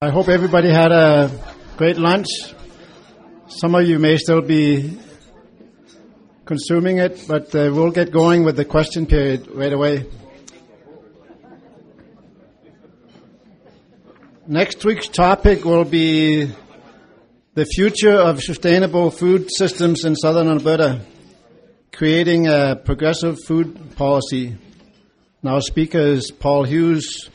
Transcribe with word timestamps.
I 0.00 0.10
hope 0.10 0.28
everybody 0.28 0.70
had 0.70 0.92
a 0.92 1.28
great 1.76 1.98
lunch. 1.98 2.28
Some 3.48 3.74
of 3.74 3.84
you 3.84 3.98
may 3.98 4.16
still 4.16 4.40
be 4.40 4.96
consuming 6.44 6.98
it, 6.98 7.24
but 7.26 7.52
uh, 7.52 7.72
we'll 7.74 7.90
get 7.90 8.12
going 8.12 8.44
with 8.44 8.54
the 8.54 8.64
question 8.64 9.06
period 9.06 9.48
right 9.52 9.72
away. 9.72 10.06
Next 14.46 14.84
week's 14.84 15.08
topic 15.08 15.64
will 15.64 15.84
be 15.84 16.48
the 17.54 17.64
future 17.64 18.14
of 18.14 18.40
sustainable 18.40 19.10
food 19.10 19.48
systems 19.52 20.04
in 20.04 20.14
southern 20.14 20.46
Alberta, 20.46 21.00
creating 21.92 22.46
a 22.46 22.76
progressive 22.76 23.36
food 23.48 23.96
policy. 23.96 24.56
Now, 25.42 25.58
speaker 25.58 25.98
is 25.98 26.30
Paul 26.30 26.62
Hughes. 26.62 27.28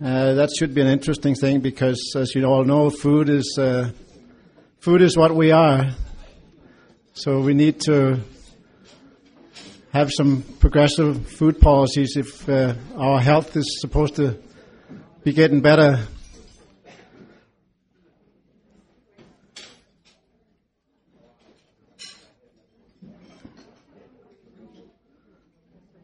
Uh, 0.00 0.34
that 0.34 0.48
should 0.56 0.74
be 0.74 0.80
an 0.80 0.86
interesting 0.86 1.34
thing 1.34 1.58
because, 1.58 2.14
as 2.14 2.32
you 2.32 2.44
all 2.44 2.62
know, 2.62 2.88
food 2.88 3.28
is 3.28 3.58
uh, 3.58 3.90
food 4.78 5.02
is 5.02 5.16
what 5.16 5.34
we 5.34 5.50
are. 5.50 5.90
So 7.14 7.40
we 7.40 7.52
need 7.52 7.80
to 7.80 8.20
have 9.92 10.12
some 10.12 10.44
progressive 10.60 11.26
food 11.26 11.60
policies 11.60 12.16
if 12.16 12.48
uh, 12.48 12.74
our 12.96 13.18
health 13.18 13.56
is 13.56 13.80
supposed 13.80 14.14
to 14.16 14.38
be 15.24 15.32
getting 15.32 15.62
better. 15.62 16.06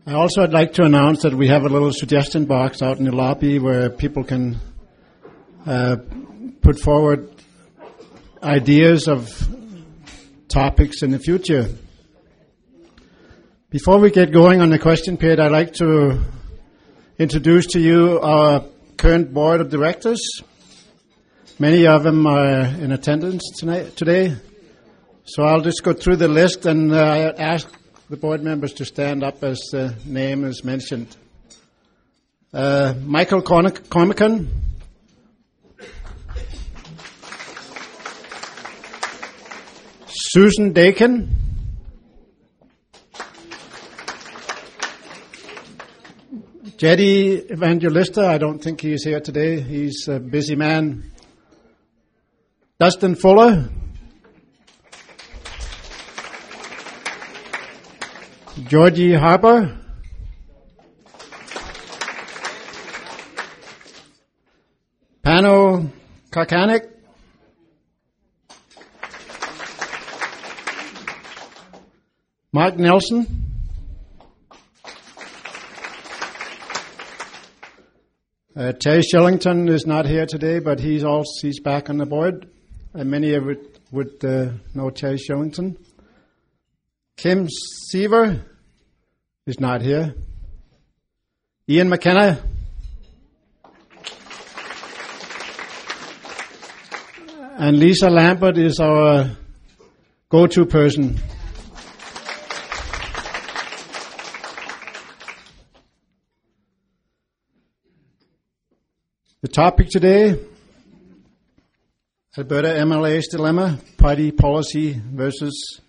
I 0.06 0.12
also 0.12 0.42
would 0.42 0.52
like 0.52 0.74
to 0.74 0.82
announce 0.82 1.22
that 1.22 1.32
we 1.32 1.48
have 1.48 1.62
a 1.64 1.68
little 1.70 1.90
suggestion 1.90 2.44
box 2.44 2.82
out 2.82 2.98
in 2.98 3.06
the 3.06 3.12
lobby 3.12 3.58
where 3.58 3.88
people 3.88 4.22
can 4.22 4.58
uh, 5.64 5.96
put 6.60 6.78
forward 6.78 7.30
ideas 8.42 9.08
of 9.08 9.30
topics 10.46 11.02
in 11.02 11.10
the 11.10 11.18
future. 11.18 11.70
Before 13.70 13.98
we 13.98 14.10
get 14.10 14.30
going 14.30 14.60
on 14.60 14.68
the 14.68 14.78
question 14.78 15.16
period, 15.16 15.40
I'd 15.40 15.50
like 15.50 15.72
to 15.76 16.20
introduce 17.18 17.68
to 17.68 17.80
you 17.80 18.20
our 18.20 18.62
current 18.98 19.32
board 19.32 19.62
of 19.62 19.70
directors. 19.70 20.20
Many 21.58 21.86
of 21.86 22.02
them 22.02 22.26
are 22.26 22.66
in 22.66 22.92
attendance 22.92 23.42
tonight, 23.58 23.96
today. 23.96 24.36
So 25.24 25.44
I'll 25.44 25.62
just 25.62 25.82
go 25.82 25.94
through 25.94 26.16
the 26.16 26.28
list 26.28 26.66
and 26.66 26.92
uh, 26.92 27.32
ask 27.38 27.66
the 28.14 28.20
board 28.20 28.44
members 28.44 28.72
to 28.72 28.84
stand 28.84 29.24
up 29.24 29.42
as 29.42 29.58
the 29.72 29.92
name 30.06 30.44
is 30.44 30.62
mentioned. 30.62 31.16
Uh, 32.52 32.94
Michael 33.02 33.42
Cormican. 33.42 34.46
Susan 40.06 40.72
Dakin. 40.72 41.28
Jetty 46.76 47.50
Evangelista, 47.50 48.28
I 48.28 48.38
don't 48.38 48.62
think 48.62 48.80
he's 48.80 49.02
here 49.02 49.18
today. 49.18 49.60
He's 49.60 50.06
a 50.06 50.20
busy 50.20 50.54
man. 50.54 51.10
Dustin 52.78 53.16
Fuller. 53.16 53.70
Georgie 58.62 59.14
Harper. 59.14 59.76
Pano 65.24 65.90
Karkanik. 66.30 66.88
Mark 72.52 72.76
Nelson. 72.78 73.26
Uh, 78.56 78.70
Terry 78.80 79.02
Shillington 79.02 79.68
is 79.68 79.84
not 79.84 80.06
here 80.06 80.26
today, 80.26 80.60
but 80.60 80.78
he's 80.78 81.02
also 81.02 81.28
he's 81.42 81.58
back 81.58 81.90
on 81.90 81.98
the 81.98 82.06
board. 82.06 82.48
And 82.92 83.10
many 83.10 83.34
of 83.34 83.46
you 83.46 83.68
would 83.90 84.24
uh, 84.24 84.50
know 84.74 84.90
Terry 84.90 85.18
Shillington. 85.18 85.76
Kim 87.16 87.48
Seaver 87.48 88.44
is 89.46 89.60
not 89.60 89.82
here. 89.82 90.14
Ian 91.68 91.90
McKenna. 91.90 92.40
And 97.58 97.78
Lisa 97.78 98.08
Lambert 98.08 98.56
is 98.56 98.80
our 98.80 99.36
go-to 100.30 100.64
person. 100.64 101.20
The 109.42 109.48
topic 109.48 109.88
today 109.90 110.40
Alberta 112.36 112.68
MLA's 112.68 113.28
dilemma, 113.28 113.78
party 113.98 114.32
policy 114.32 115.00
versus 115.12 115.80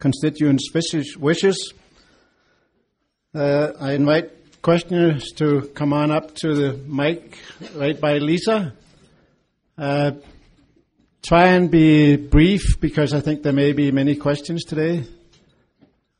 constituents' 0.00 0.68
wishes. 1.16 1.72
Uh, 3.34 3.72
I 3.80 3.94
invite 3.94 4.62
questioners 4.62 5.32
to 5.38 5.62
come 5.74 5.92
on 5.92 6.12
up 6.12 6.36
to 6.36 6.54
the 6.54 6.74
mic 6.86 7.36
right 7.74 8.00
by 8.00 8.18
Lisa. 8.18 8.72
Uh, 9.76 10.12
try 11.20 11.48
and 11.48 11.68
be 11.68 12.14
brief 12.14 12.78
because 12.80 13.12
I 13.12 13.18
think 13.18 13.42
there 13.42 13.52
may 13.52 13.72
be 13.72 13.90
many 13.90 14.14
questions 14.14 14.62
today. 14.62 15.02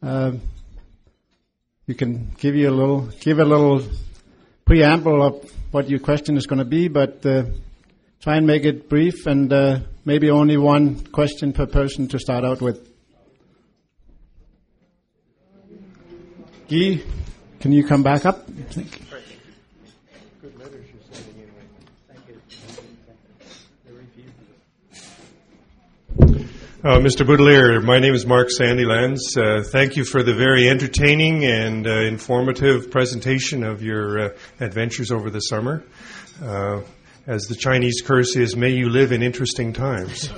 Uh, 0.02 0.32
you 1.86 1.94
can 1.94 2.32
give 2.40 2.56
you 2.56 2.68
a 2.68 2.74
little 2.74 3.02
give 3.20 3.38
a 3.38 3.44
little 3.44 3.82
preamble 4.64 5.22
of 5.22 5.52
what 5.70 5.88
your 5.88 6.00
question 6.00 6.36
is 6.36 6.46
going 6.46 6.58
to 6.58 6.64
be, 6.64 6.88
but 6.88 7.24
uh, 7.24 7.44
try 8.20 8.38
and 8.38 8.44
make 8.44 8.64
it 8.64 8.88
brief 8.88 9.26
and 9.26 9.52
uh, 9.52 9.78
maybe 10.04 10.30
only 10.30 10.56
one 10.56 10.98
question 11.12 11.52
per 11.52 11.66
person 11.66 12.08
to 12.08 12.18
start 12.18 12.44
out 12.44 12.60
with. 12.60 12.93
Guy, 16.68 17.02
can 17.60 17.72
you 17.72 17.84
come 17.86 18.02
back 18.02 18.24
up? 18.24 18.46
Thank 18.46 18.98
you. 18.98 19.04
Uh, 26.84 26.98
Mr. 26.98 27.26
Boutilier, 27.26 27.82
my 27.82 27.98
name 27.98 28.12
is 28.12 28.26
Mark 28.26 28.48
Sandilands. 28.48 29.38
Uh, 29.38 29.62
thank 29.62 29.96
you 29.96 30.04
for 30.04 30.22
the 30.22 30.34
very 30.34 30.68
entertaining 30.68 31.42
and 31.44 31.86
uh, 31.86 31.90
informative 32.00 32.90
presentation 32.90 33.62
of 33.62 33.82
your 33.82 34.20
uh, 34.20 34.28
adventures 34.60 35.10
over 35.10 35.30
the 35.30 35.40
summer. 35.40 35.82
Uh, 36.42 36.82
as 37.26 37.46
the 37.46 37.54
Chinese 37.54 38.02
curse 38.02 38.36
is, 38.36 38.54
may 38.54 38.68
you 38.68 38.90
live 38.90 39.12
in 39.12 39.22
interesting 39.22 39.72
times. 39.72 40.30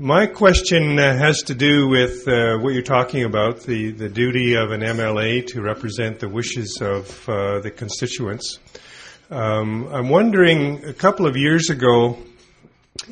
My 0.00 0.24
question 0.24 0.98
uh, 0.98 1.14
has 1.14 1.42
to 1.42 1.54
do 1.54 1.86
with 1.86 2.26
uh, 2.26 2.56
what 2.56 2.72
you're 2.72 2.80
talking 2.80 3.24
about 3.24 3.64
the, 3.64 3.90
the 3.90 4.08
duty 4.08 4.54
of 4.54 4.70
an 4.70 4.80
MLA 4.80 5.46
to 5.48 5.60
represent 5.60 6.20
the 6.20 6.28
wishes 6.30 6.78
of 6.80 7.28
uh, 7.28 7.60
the 7.60 7.70
constituents. 7.70 8.60
Um, 9.30 9.88
I'm 9.88 10.08
wondering, 10.08 10.82
a 10.86 10.94
couple 10.94 11.26
of 11.26 11.36
years 11.36 11.68
ago, 11.68 12.16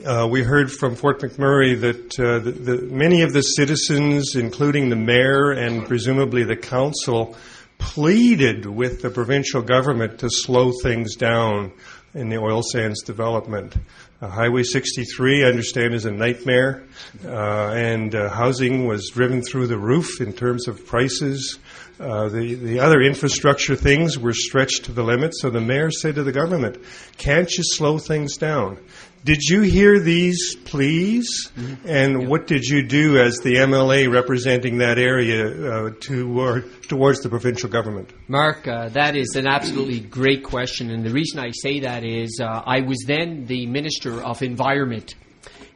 uh, 0.07 0.29
we 0.31 0.43
heard 0.43 0.73
from 0.73 0.97
Fort 0.97 1.21
McMurray 1.21 1.79
that 1.79 2.19
uh, 2.19 2.39
the, 2.39 2.53
the, 2.53 2.83
many 2.85 3.21
of 3.21 3.35
the 3.35 3.43
citizens, 3.43 4.35
including 4.35 4.89
the 4.89 4.97
mayor 4.97 5.51
and 5.51 5.87
presumably 5.87 6.43
the 6.43 6.57
council, 6.57 7.37
pleaded 7.77 8.65
with 8.65 9.03
the 9.03 9.11
provincial 9.11 9.61
government 9.61 10.21
to 10.21 10.31
slow 10.31 10.73
things 10.83 11.17
down 11.17 11.71
in 12.15 12.31
the 12.31 12.39
oil 12.39 12.63
sands 12.63 13.03
development. 13.03 13.77
Uh, 14.21 14.27
Highway 14.27 14.65
63, 14.65 15.45
I 15.45 15.49
understand, 15.49 15.95
is 15.95 16.05
a 16.05 16.11
nightmare, 16.11 16.83
uh, 17.25 17.69
and 17.69 18.13
uh, 18.17 18.29
housing 18.29 18.85
was 18.85 19.11
driven 19.11 19.43
through 19.43 19.69
the 19.69 19.79
roof 19.79 20.21
in 20.21 20.33
terms 20.33 20.67
of 20.67 20.85
prices. 20.85 21.61
Uh, 22.01 22.29
the, 22.29 22.55
the 22.55 22.81
other 22.81 23.01
infrastructure 23.01 23.77
things 23.77 24.19
were 24.19 24.33
stretched 24.33 24.87
to 24.87 24.93
the 24.93 25.05
limit, 25.05 25.37
so 25.37 25.51
the 25.51 25.61
mayor 25.61 25.93
said 25.93 26.17
to 26.17 26.25
the 26.25 26.33
government, 26.33 26.79
Can't 27.17 27.49
you 27.57 27.63
slow 27.63 27.99
things 27.99 28.37
down? 28.37 28.79
Did 29.29 29.43
you 29.43 29.61
hear 29.61 30.01
these 30.01 30.57
pleas? 30.57 31.51
Mm-hmm. 31.55 31.87
And 31.87 32.23
yeah. 32.23 32.29
what 32.29 32.47
did 32.47 32.65
you 32.65 32.89
do 32.89 33.19
as 33.19 33.37
the 33.41 33.57
MLA 33.57 34.11
representing 34.11 34.79
that 34.79 34.97
area 34.97 35.45
uh, 35.45 35.91
to, 36.05 36.63
towards 36.89 37.21
the 37.21 37.29
provincial 37.29 37.69
government? 37.69 38.11
Mark, 38.27 38.67
uh, 38.67 38.89
that 38.89 39.17
is 39.17 39.37
an 39.37 39.47
absolutely 39.47 40.01
great 40.01 40.45
question. 40.45 40.91
And 40.91 41.05
the 41.05 41.11
reason 41.11 41.41
I 41.41 41.51
say 41.51 41.81
that 41.81 42.05
is 42.05 42.41
uh, 42.43 42.63
I 42.65 42.81
was 42.81 43.05
then 43.07 43.45
the 43.45 43.67
Minister 43.67 44.23
of 44.23 44.41
Environment. 44.41 45.15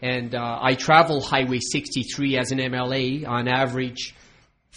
And 0.00 0.34
uh, 0.34 0.58
I 0.62 0.74
travel 0.74 1.20
Highway 1.20 1.58
63 1.60 2.38
as 2.38 2.52
an 2.52 2.58
MLA 2.58 3.28
on 3.28 3.48
average 3.48 4.14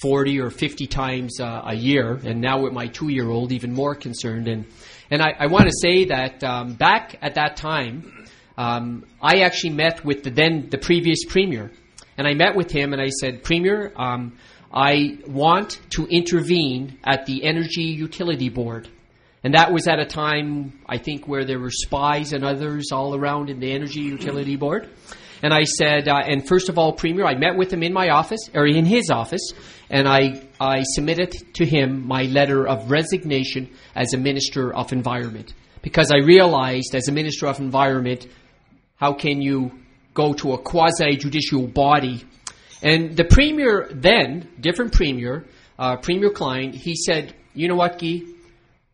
40 0.02 0.42
or 0.42 0.50
50 0.50 0.88
times 0.88 1.40
uh, 1.40 1.62
a 1.64 1.76
year, 1.76 2.20
and 2.26 2.42
now 2.42 2.64
with 2.64 2.74
my 2.74 2.88
two 2.88 3.08
year 3.08 3.30
old, 3.30 3.54
even 3.54 3.72
more 3.72 3.96
concerned. 3.96 4.50
And, 4.50 4.66
and 5.10 5.22
I, 5.22 5.34
I 5.40 5.46
want 5.46 5.64
to 5.68 5.74
say 5.82 6.04
that 6.08 6.44
um, 6.44 6.74
back 6.74 7.18
at 7.22 7.36
that 7.36 7.56
time, 7.56 8.12
um, 8.58 9.06
I 9.22 9.42
actually 9.42 9.74
met 9.74 10.06
with 10.06 10.24
the 10.24 10.30
then 10.30 10.70
the 10.70 10.78
previous 10.78 11.26
premier, 11.26 11.72
and 12.18 12.28
I 12.28 12.34
met 12.34 12.56
with 12.56 12.72
him 12.72 12.94
and 12.94 13.02
I 13.02 13.10
said, 13.10 13.44
Premier, 13.44 13.92
um, 13.96 14.38
I 14.74 15.20
want 15.28 15.80
to 15.92 16.06
intervene 16.06 17.00
at 17.04 17.26
the 17.26 17.44
Energy 17.44 17.84
Utility 17.84 18.50
Board. 18.50 18.90
And 19.44 19.54
that 19.54 19.72
was 19.72 19.88
at 19.88 20.00
a 20.00 20.06
time, 20.06 20.80
I 20.88 20.98
think, 20.98 21.28
where 21.28 21.46
there 21.46 21.60
were 21.60 21.70
spies 21.70 22.34
and 22.34 22.44
others 22.44 22.92
all 22.92 23.16
around 23.16 23.50
in 23.50 23.60
the 23.60 23.72
Energy 23.72 24.02
Utility 24.02 24.56
Board. 24.56 24.90
And 25.44 25.54
I 25.54 25.64
said, 25.64 26.08
uh, 26.08 26.16
and 26.26 26.48
first 26.48 26.70
of 26.70 26.80
all, 26.80 26.94
Premier, 26.94 27.26
I 27.26 27.36
met 27.36 27.56
with 27.56 27.72
him 27.72 27.84
in 27.84 27.94
my 27.94 28.10
office, 28.10 28.50
or 28.56 28.66
in 28.66 28.86
his 28.86 29.12
office, 29.12 29.54
and 29.90 30.08
I, 30.08 30.42
I 30.60 30.82
submitted 30.84 31.36
to 31.56 31.66
him 31.66 32.08
my 32.08 32.24
letter 32.24 32.68
of 32.68 32.90
resignation 32.90 33.70
as 33.94 34.14
a 34.14 34.18
Minister 34.18 34.74
of 34.74 34.92
Environment. 34.92 35.54
Because 35.84 36.10
I 36.10 36.18
realized, 36.18 36.96
as 36.96 37.08
a 37.08 37.12
Minister 37.12 37.46
of 37.46 37.60
Environment, 37.60 38.26
how 38.98 39.14
can 39.14 39.42
you 39.42 39.72
go 40.14 40.34
to 40.34 40.54
a 40.54 40.58
quasi 40.58 41.18
judicial 41.18 41.68
body? 41.68 42.24
And 42.82 43.16
the 43.16 43.26
Premier 43.26 43.90
then, 43.92 44.50
different 44.60 44.94
Premier, 44.94 45.46
uh, 45.78 45.98
Premier 45.98 46.30
Klein, 46.30 46.72
he 46.72 46.96
said, 46.96 47.34
you 47.54 47.68
know 47.68 47.76
what, 47.76 48.00
Guy? 48.00 48.22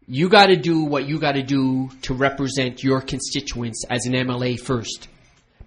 You 0.08 0.30
got 0.30 0.48
to 0.48 0.56
do 0.56 0.84
what 0.84 1.08
you 1.08 1.20
got 1.20 1.34
to 1.34 1.44
do 1.44 1.90
to 2.04 2.14
represent 2.14 2.84
your 2.84 3.02
constituents 3.02 3.86
as 3.90 4.06
an 4.06 4.14
MLA 4.14 4.60
first 4.60 5.08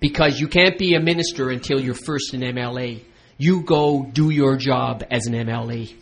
because 0.01 0.39
you 0.39 0.49
can't 0.49 0.77
be 0.77 0.95
a 0.95 1.01
minister 1.01 1.51
until 1.51 1.81
you're 1.81 1.95
first 1.95 2.35
an 2.35 2.43
MLA. 2.43 3.03
You 3.39 3.63
go 3.63 4.05
do 4.05 4.31
your 4.31 4.57
job 4.57 5.03
as 5.11 5.27
an 5.27 5.33
MLA. 5.33 5.95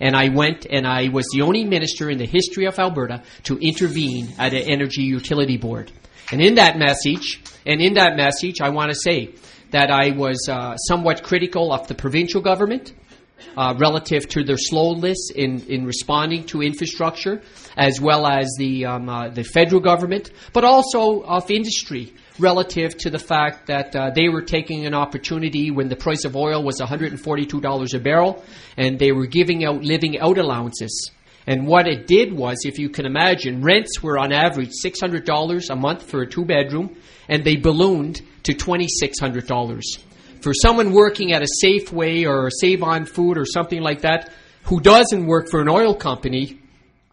And 0.00 0.14
I 0.14 0.28
went 0.28 0.66
and 0.68 0.86
I 0.86 1.08
was 1.08 1.26
the 1.32 1.42
only 1.42 1.64
minister 1.64 2.10
in 2.10 2.18
the 2.18 2.26
history 2.26 2.66
of 2.66 2.78
Alberta 2.78 3.22
to 3.44 3.58
intervene 3.58 4.34
at 4.38 4.52
an 4.52 4.70
energy 4.70 5.02
utility 5.02 5.56
board. 5.56 5.90
And 6.30 6.42
in 6.42 6.56
that 6.56 6.76
message, 6.78 7.40
and 7.66 7.80
in 7.80 7.94
that 7.94 8.16
message, 8.16 8.60
I 8.60 8.68
want 8.70 8.90
to 8.90 8.94
say 8.94 9.34
that 9.70 9.90
I 9.90 10.10
was 10.10 10.48
uh, 10.48 10.76
somewhat 10.76 11.22
critical 11.22 11.72
of 11.72 11.88
the 11.88 11.94
provincial 11.94 12.40
government 12.40 12.92
uh, 13.56 13.74
relative 13.78 14.28
to 14.28 14.44
their 14.44 14.56
slowness 14.58 15.30
in, 15.34 15.60
in 15.68 15.84
responding 15.84 16.44
to 16.44 16.62
infrastructure, 16.62 17.40
as 17.76 18.00
well 18.00 18.26
as 18.26 18.48
the 18.58 18.84
um, 18.84 19.08
uh, 19.08 19.28
the 19.28 19.44
federal 19.44 19.80
government, 19.80 20.30
but 20.52 20.64
also 20.64 21.22
of 21.22 21.50
industry 21.50 22.12
relative 22.38 22.96
to 22.98 23.10
the 23.10 23.18
fact 23.18 23.66
that 23.66 23.94
uh, 23.96 24.10
they 24.14 24.28
were 24.28 24.42
taking 24.42 24.86
an 24.86 24.94
opportunity 24.94 25.70
when 25.70 25.88
the 25.88 25.96
price 25.96 26.24
of 26.24 26.36
oil 26.36 26.62
was 26.62 26.80
$142 26.80 27.94
a 27.94 27.98
barrel 27.98 28.44
and 28.76 28.98
they 28.98 29.10
were 29.10 29.26
giving 29.26 29.64
out 29.64 29.82
living 29.82 30.18
out 30.20 30.38
allowances. 30.38 31.10
And 31.48 31.66
what 31.66 31.88
it 31.88 32.06
did 32.06 32.34
was, 32.34 32.66
if 32.66 32.78
you 32.78 32.90
can 32.90 33.06
imagine, 33.06 33.62
rents 33.62 34.02
were 34.02 34.18
on 34.18 34.32
average 34.32 34.72
$600 34.84 35.70
a 35.70 35.76
month 35.76 36.02
for 36.02 36.20
a 36.20 36.26
two 36.28 36.44
bedroom 36.44 36.94
and 37.26 37.42
they 37.42 37.56
ballooned 37.56 38.20
to 38.42 38.52
$2,600. 38.52 39.82
For 40.42 40.52
someone 40.52 40.92
working 40.92 41.32
at 41.32 41.40
a 41.40 41.48
Safeway 41.64 42.26
or 42.26 42.48
a 42.48 42.50
Save 42.60 42.82
on 42.82 43.06
Food 43.06 43.38
or 43.38 43.46
something 43.46 43.80
like 43.80 44.02
that 44.02 44.30
who 44.64 44.78
doesn't 44.78 45.24
work 45.24 45.48
for 45.48 45.62
an 45.62 45.70
oil 45.70 45.94
company, 45.94 46.60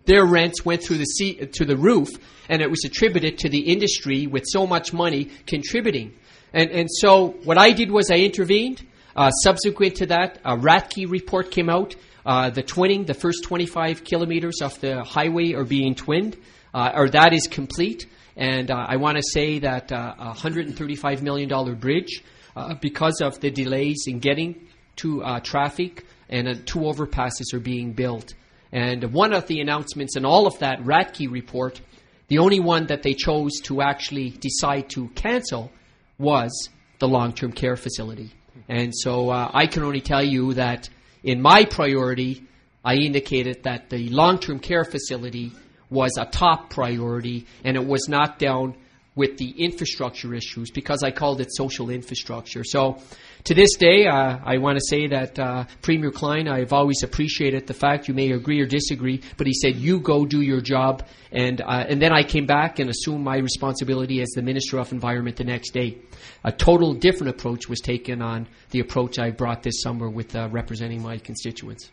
their 0.03 0.25
rents 0.25 0.65
went 0.65 0.83
through 0.83 0.97
the 0.97 1.05
sea, 1.05 1.35
to 1.35 1.63
the 1.63 1.77
roof, 1.77 2.09
and 2.49 2.61
it 2.61 2.69
was 2.69 2.83
attributed 2.83 3.37
to 3.37 3.47
the 3.47 3.71
industry 3.71 4.27
with 4.27 4.43
so 4.47 4.67
much 4.67 4.91
money 4.91 5.29
contributing. 5.47 6.13
And, 6.51 6.69
and 6.71 6.89
so 6.91 7.29
what 7.45 7.57
I 7.57 7.71
did 7.71 7.89
was 7.89 8.11
I 8.11 8.17
intervened. 8.17 8.85
Uh, 9.15 9.29
subsequent 9.31 9.95
to 9.95 10.07
that, 10.07 10.39
a 10.43 10.57
Radke 10.57 11.09
report 11.09 11.51
came 11.51 11.69
out. 11.69 11.95
Uh, 12.25 12.49
the 12.49 12.63
twinning, 12.63 13.05
the 13.05 13.13
first 13.13 13.43
25 13.43 14.03
kilometers 14.03 14.61
of 14.61 14.79
the 14.81 15.03
highway 15.03 15.53
are 15.53 15.63
being 15.63 15.93
twinned, 15.93 16.35
uh, 16.73 16.91
or 16.95 17.09
that 17.09 17.33
is 17.33 17.47
complete. 17.47 18.07
And 18.35 18.71
uh, 18.71 18.85
I 18.87 18.97
want 18.97 19.17
to 19.17 19.23
say 19.23 19.59
that 19.59 19.91
uh, 19.91 20.15
a 20.17 20.33
$135 20.33 21.21
million 21.21 21.75
bridge, 21.75 22.23
uh, 22.55 22.73
because 22.81 23.21
of 23.21 23.39
the 23.41 23.51
delays 23.51 24.05
in 24.07 24.19
getting 24.19 24.67
to 24.97 25.23
traffic, 25.43 26.05
and 26.29 26.65
two 26.65 26.79
overpasses 26.79 27.53
are 27.53 27.59
being 27.59 27.93
built. 27.93 28.33
And 28.71 29.13
one 29.13 29.33
of 29.33 29.47
the 29.47 29.61
announcements 29.61 30.17
in 30.17 30.25
all 30.25 30.47
of 30.47 30.59
that 30.59 30.79
Radke 30.79 31.31
report, 31.31 31.79
the 32.27 32.39
only 32.39 32.59
one 32.59 32.87
that 32.87 33.03
they 33.03 33.13
chose 33.13 33.59
to 33.63 33.81
actually 33.81 34.31
decide 34.31 34.89
to 34.91 35.09
cancel 35.09 35.71
was 36.17 36.69
the 36.99 37.07
long 37.07 37.33
term 37.33 37.51
care 37.51 37.75
facility. 37.75 38.31
And 38.67 38.93
so 38.95 39.29
uh, 39.29 39.51
I 39.53 39.67
can 39.67 39.83
only 39.83 40.01
tell 40.01 40.23
you 40.23 40.53
that 40.55 40.89
in 41.25 41.41
my 41.41 41.65
priority, 41.65 42.43
I 42.83 42.95
indicated 42.95 43.63
that 43.63 43.89
the 43.89 44.09
long 44.09 44.39
term 44.39 44.59
care 44.59 44.85
facility 44.85 45.51
was 45.89 46.17
a 46.17 46.25
top 46.25 46.69
priority 46.69 47.47
and 47.63 47.75
it 47.75 47.85
was 47.85 48.07
not 48.07 48.39
down 48.39 48.75
with 49.15 49.37
the 49.37 49.49
infrastructure 49.49 50.33
issues 50.35 50.69
because 50.69 51.01
I 51.03 51.11
called 51.11 51.41
it 51.41 51.47
social 51.51 51.89
infrastructure. 51.89 52.63
So 52.63 53.01
to 53.45 53.53
this 53.53 53.75
day, 53.75 54.07
uh, 54.07 54.39
I 54.43 54.57
want 54.57 54.79
to 54.79 54.83
say 54.89 55.07
that 55.07 55.37
uh, 55.37 55.65
Premier 55.83 56.09
Klein, 56.11 56.47
I've 56.47 56.73
always 56.73 57.03
appreciated 57.03 57.67
the 57.67 57.75
fact 57.75 58.07
you 58.07 58.13
may 58.15 58.31
agree 58.31 58.59
or 58.59 58.65
disagree, 58.65 59.21
but 59.37 59.45
he 59.45 59.53
said, 59.53 59.75
you 59.75 59.99
go 59.99 60.25
do 60.25 60.41
your 60.41 60.61
job. 60.61 61.07
And, 61.31 61.61
uh, 61.61 61.85
and 61.87 62.01
then 62.01 62.11
I 62.11 62.23
came 62.23 62.47
back 62.47 62.79
and 62.79 62.89
assumed 62.89 63.23
my 63.23 63.37
responsibility 63.37 64.21
as 64.21 64.29
the 64.29 64.41
Minister 64.41 64.79
of 64.79 64.91
Environment 64.91 65.37
the 65.37 65.43
next 65.43 65.71
day. 65.71 65.99
A 66.43 66.51
total 66.51 66.95
different 66.95 67.35
approach 67.35 67.69
was 67.69 67.81
taken 67.81 68.21
on 68.21 68.47
the 68.71 68.79
approach 68.79 69.19
I 69.19 69.29
brought 69.29 69.61
this 69.61 69.79
summer 69.81 70.09
with 70.09 70.35
uh, 70.35 70.49
representing 70.51 71.03
my 71.03 71.19
constituents. 71.19 71.91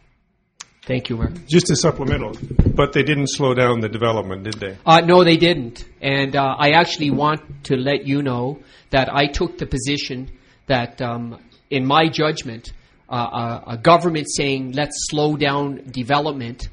Thank 0.85 1.11
you, 1.11 1.19
Mark. 1.19 1.33
Just 1.47 1.71
a 1.71 1.77
supplemental, 1.77 2.33
but 2.75 2.93
they 2.93 3.03
didn't 3.03 3.29
slow 3.29 3.55
down 3.55 3.81
the 3.81 3.89
development, 3.89 4.43
did 4.45 4.55
they? 4.55 4.77
Uh, 4.85 5.01
no, 5.01 5.23
they 5.23 5.37
didn't. 5.37 5.85
And 6.01 6.35
uh, 6.35 6.57
I 6.59 6.71
actually 6.71 7.11
want 7.11 7.65
to 7.65 7.77
let 7.77 8.07
you 8.07 8.23
know 8.23 8.59
that 8.91 9.15
I 9.15 9.27
took 9.27 9.59
the 9.59 9.67
position 9.67 10.31
that, 10.67 11.01
um, 11.01 11.39
in 11.71 11.87
my 11.87 12.09
judgment, 12.09 12.73
uh, 13.09 13.63
a, 13.67 13.73
a 13.73 13.77
government 13.79 14.27
saying, 14.31 14.73
let's 14.73 14.95
slow 15.11 15.37
down 15.37 15.83
development, 15.91 16.69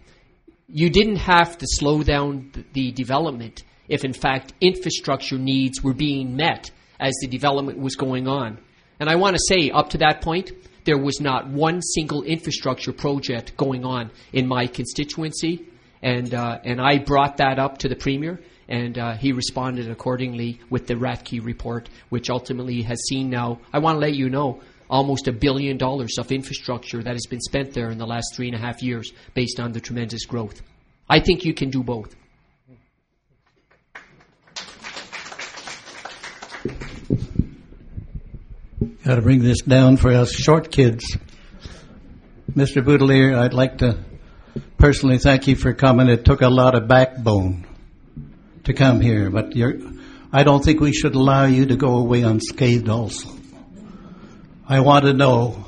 you 0.68 0.90
didn't 0.90 1.18
have 1.18 1.58
to 1.58 1.66
slow 1.68 2.04
down 2.04 2.52
the 2.74 2.92
development 2.92 3.64
if, 3.88 4.06
in 4.06 4.14
fact, 4.14 4.54
infrastructure 4.62 5.38
needs 5.38 5.84
were 5.84 5.94
being 5.94 6.36
met 6.36 6.72
as 7.00 7.14
the 7.22 7.28
development 7.28 7.80
was 7.80 7.96
going 7.96 8.28
on. 8.28 8.60
And 9.00 9.10
I 9.10 9.16
want 9.16 9.36
to 9.36 9.42
say, 9.48 9.72
up 9.72 9.90
to 9.92 9.98
that 10.00 10.22
point, 10.22 10.52
there 10.86 10.98
was 10.98 11.20
not 11.20 11.48
one 11.48 11.82
single 11.82 12.24
infrastructure 12.24 12.94
project 12.94 13.58
going 13.58 13.84
on 13.84 14.12
in 14.34 14.48
my 14.48 14.68
constituency. 14.68 15.66
And, 16.02 16.34
uh, 16.34 16.60
and 16.64 16.80
I 16.80 17.00
brought 17.00 17.38
that 17.38 17.60
up 17.60 17.80
to 17.80 17.90
the 17.90 17.96
Premier, 17.96 18.40
and 18.70 19.00
uh, 19.00 19.16
he 19.16 19.32
responded 19.32 19.90
accordingly 19.90 20.60
with 20.70 20.86
the 20.86 20.94
Radke 20.94 21.44
report, 21.44 21.90
which 22.10 22.30
ultimately 22.30 22.84
has 22.84 23.00
seen 23.10 23.30
now, 23.30 23.60
I 23.74 23.80
want 23.80 23.96
to 23.96 24.00
let 24.00 24.14
you 24.14 24.30
know, 24.30 24.62
almost 24.90 25.28
a 25.28 25.32
billion 25.32 25.78
dollars 25.78 26.18
of 26.20 26.32
infrastructure 26.32 27.02
that 27.02 27.14
has 27.14 27.26
been 27.28 27.42
spent 27.42 27.74
there 27.74 27.90
in 27.90 27.98
the 27.98 28.06
last 28.06 28.36
three 28.36 28.48
and 28.48 28.56
a 28.56 28.60
half 28.60 28.82
years 28.84 29.12
based 29.34 29.60
on 29.60 29.72
the 29.72 29.80
tremendous 29.80 30.26
growth. 30.26 30.62
I 31.10 31.20
think 31.20 31.46
you 31.46 31.54
can 31.54 31.72
do 31.72 31.84
both. 31.84 32.16
Got 39.04 39.16
to 39.16 39.22
bring 39.24 39.42
this 39.42 39.62
down 39.62 39.98
for 39.98 40.12
us 40.12 40.32
short 40.32 40.72
kids. 40.72 41.18
Mr. 42.52 42.84
Boutilier, 42.84 43.36
I'd 43.36 43.54
like 43.54 43.80
to 43.80 43.98
personally 44.78 45.18
thank 45.18 45.48
you 45.48 45.56
for 45.56 45.74
coming. 45.74 46.08
It 46.08 46.26
took 46.26 46.42
a 46.42 46.50
lot 46.50 46.76
of 46.76 46.88
backbone 46.88 47.66
to 48.70 48.74
come 48.76 49.02
here, 49.02 49.32
but 49.32 49.54
I 50.32 50.44
don't 50.44 50.64
think 50.64 50.80
we 50.80 50.94
should 50.94 51.16
allow 51.16 51.46
you 51.46 51.66
to 51.66 51.76
go 51.76 51.98
away 51.98 52.22
unscathed 52.22 52.88
also. 52.88 53.30
I 54.68 54.82
want 54.82 55.06
to 55.06 55.14
know, 55.14 55.66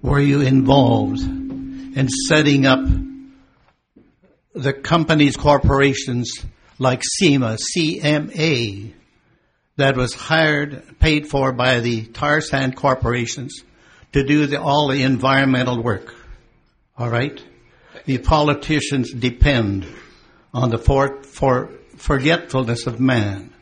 were 0.00 0.18
you 0.18 0.40
involved 0.40 1.20
in 1.20 2.08
setting 2.08 2.64
up 2.64 2.80
the 4.54 4.72
companies, 4.72 5.36
corporations 5.36 6.42
like 6.78 7.02
CEMA, 7.02 7.58
CMA, 7.76 8.94
that 9.76 9.96
was 9.98 10.14
hired, 10.14 10.98
paid 10.98 11.28
for 11.28 11.52
by 11.52 11.80
the 11.80 12.06
tar 12.06 12.40
sand 12.40 12.76
corporations 12.76 13.62
to 14.14 14.24
do 14.24 14.46
the, 14.46 14.58
all 14.58 14.88
the 14.88 15.02
environmental 15.02 15.82
work. 15.82 16.14
All 16.96 17.10
right? 17.10 17.44
The 18.06 18.16
politicians 18.16 19.12
depend 19.12 19.86
on 20.54 20.70
the 20.70 20.78
for, 20.78 21.22
for 21.22 21.77
forgetfulness 21.98 22.86
of 22.86 23.00
man. 23.00 23.52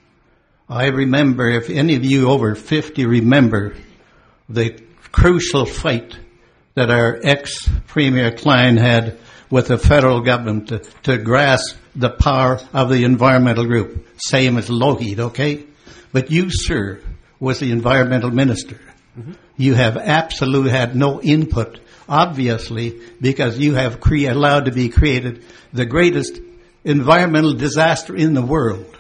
I 0.68 0.86
remember, 0.86 1.48
if 1.48 1.70
any 1.70 1.94
of 1.94 2.04
you 2.04 2.28
over 2.28 2.54
50 2.54 3.06
remember 3.06 3.74
the 4.48 4.80
crucial 5.12 5.64
fight 5.64 6.18
that 6.74 6.90
our 6.90 7.18
ex-Premier 7.22 8.32
Klein 8.32 8.76
had 8.76 9.18
with 9.50 9.68
the 9.68 9.78
federal 9.78 10.20
government 10.20 10.68
to, 10.68 10.78
to 11.04 11.18
grasp 11.18 11.76
the 11.94 12.10
power 12.10 12.60
of 12.72 12.90
the 12.90 13.04
environmental 13.04 13.64
group, 13.64 14.06
same 14.18 14.58
as 14.58 14.68
Lougheed, 14.68 15.18
okay? 15.18 15.64
But 16.12 16.30
you, 16.30 16.50
sir, 16.50 17.00
was 17.38 17.60
the 17.60 17.70
environmental 17.70 18.30
minister. 18.30 18.80
Mm-hmm. 19.18 19.32
You 19.56 19.74
have 19.74 19.96
absolutely 19.96 20.70
had 20.70 20.96
no 20.96 21.22
input 21.22 21.80
Obviously, 22.08 23.00
because 23.20 23.58
you 23.58 23.74
have 23.74 24.00
cre- 24.00 24.28
allowed 24.28 24.66
to 24.66 24.72
be 24.72 24.88
created 24.88 25.42
the 25.72 25.86
greatest 25.86 26.38
environmental 26.86 27.52
disaster 27.52 28.14
in 28.14 28.32
the 28.32 28.46
world 28.46 28.96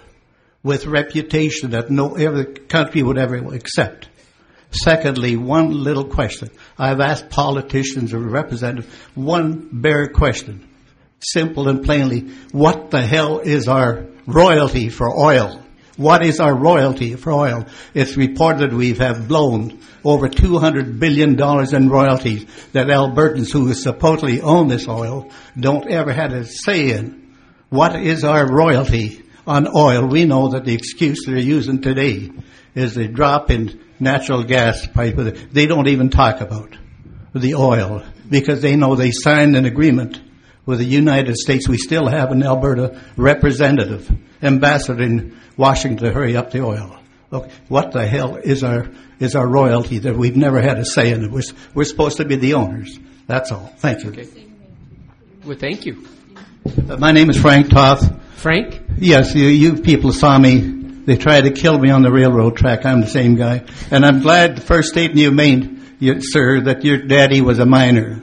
with 0.62 0.86
reputation 0.86 1.70
that 1.70 1.88
no 1.88 2.16
other 2.16 2.44
country 2.44 3.02
would 3.02 3.16
ever 3.16 3.36
accept. 3.54 4.08
Secondly, 4.72 5.36
one 5.36 5.70
little 5.84 6.06
question. 6.06 6.50
I've 6.76 7.00
asked 7.00 7.30
politicians 7.30 8.12
or 8.12 8.18
representatives 8.18 8.92
one 9.14 9.68
bare 9.72 10.08
question. 10.08 10.68
Simple 11.20 11.68
and 11.68 11.84
plainly, 11.84 12.32
what 12.50 12.90
the 12.90 13.00
hell 13.00 13.38
is 13.38 13.68
our 13.68 14.06
royalty 14.26 14.88
for 14.88 15.08
oil? 15.16 15.62
What 15.96 16.26
is 16.26 16.40
our 16.40 16.54
royalty 16.54 17.14
for 17.14 17.32
oil? 17.32 17.66
It's 17.94 18.16
reported 18.16 18.74
we 18.74 18.94
have 18.94 19.28
blown 19.28 19.78
over 20.04 20.28
$200 20.28 20.98
billion 20.98 21.40
in 21.40 21.88
royalties 21.88 22.44
that 22.72 22.88
Albertans 22.88 23.52
who 23.52 23.72
supposedly 23.72 24.40
own 24.40 24.66
this 24.66 24.88
oil 24.88 25.30
don't 25.58 25.88
ever 25.88 26.12
have 26.12 26.32
a 26.32 26.44
say 26.44 26.90
in. 26.90 27.25
What 27.68 27.96
is 27.96 28.24
our 28.24 28.50
royalty 28.50 29.22
on 29.46 29.66
oil? 29.74 30.06
We 30.06 30.24
know 30.24 30.50
that 30.50 30.64
the 30.64 30.74
excuse 30.74 31.24
they're 31.26 31.38
using 31.38 31.80
today 31.80 32.30
is 32.74 32.94
the 32.94 33.08
drop 33.08 33.50
in 33.50 33.80
natural 33.98 34.44
gas. 34.44 34.86
They 34.94 35.66
don't 35.66 35.88
even 35.88 36.10
talk 36.10 36.40
about 36.40 36.76
the 37.34 37.54
oil 37.54 38.04
because 38.28 38.62
they 38.62 38.76
know 38.76 38.94
they 38.94 39.10
signed 39.10 39.56
an 39.56 39.64
agreement 39.64 40.20
with 40.64 40.78
the 40.78 40.84
United 40.84 41.36
States. 41.36 41.68
We 41.68 41.78
still 41.78 42.08
have 42.08 42.30
an 42.30 42.42
Alberta 42.42 43.00
representative, 43.16 44.10
ambassador 44.42 45.02
in 45.02 45.36
Washington 45.56 46.06
to 46.06 46.12
hurry 46.12 46.36
up 46.36 46.50
the 46.50 46.62
oil. 46.62 46.98
Okay, 47.32 47.50
what 47.68 47.90
the 47.92 48.06
hell 48.06 48.36
is 48.36 48.62
our 48.62 48.88
is 49.18 49.34
our 49.34 49.46
royalty 49.46 49.98
that 49.98 50.16
we've 50.16 50.36
never 50.36 50.60
had 50.60 50.78
a 50.78 50.84
say 50.84 51.10
in 51.10 51.24
it? 51.24 51.30
We're, 51.30 51.42
we're 51.74 51.84
supposed 51.84 52.18
to 52.18 52.24
be 52.24 52.36
the 52.36 52.54
owners. 52.54 52.98
That's 53.26 53.50
all. 53.50 53.72
Thank 53.78 54.04
you. 54.04 54.10
Okay. 54.10 54.46
Well, 55.44 55.56
thank 55.56 55.86
you. 55.86 56.06
Uh, 56.66 56.96
my 56.96 57.12
name 57.12 57.30
is 57.30 57.40
Frank 57.40 57.70
Toth. 57.70 58.20
Frank? 58.40 58.82
Yes, 58.98 59.36
you, 59.36 59.46
you 59.46 59.82
people 59.82 60.12
saw 60.12 60.36
me. 60.36 60.58
They 60.58 61.16
tried 61.16 61.42
to 61.42 61.52
kill 61.52 61.78
me 61.78 61.90
on 61.90 62.02
the 62.02 62.10
railroad 62.10 62.56
track. 62.56 62.84
I'm 62.84 63.00
the 63.00 63.06
same 63.06 63.36
guy. 63.36 63.64
And 63.92 64.04
I'm 64.04 64.20
glad 64.20 64.56
the 64.56 64.62
first 64.62 64.88
statement 64.88 65.20
you 65.20 65.30
made, 65.30 65.80
you, 66.00 66.20
sir, 66.20 66.62
that 66.62 66.84
your 66.84 67.06
daddy 67.06 67.40
was 67.40 67.60
a 67.60 67.66
miner. 67.66 68.20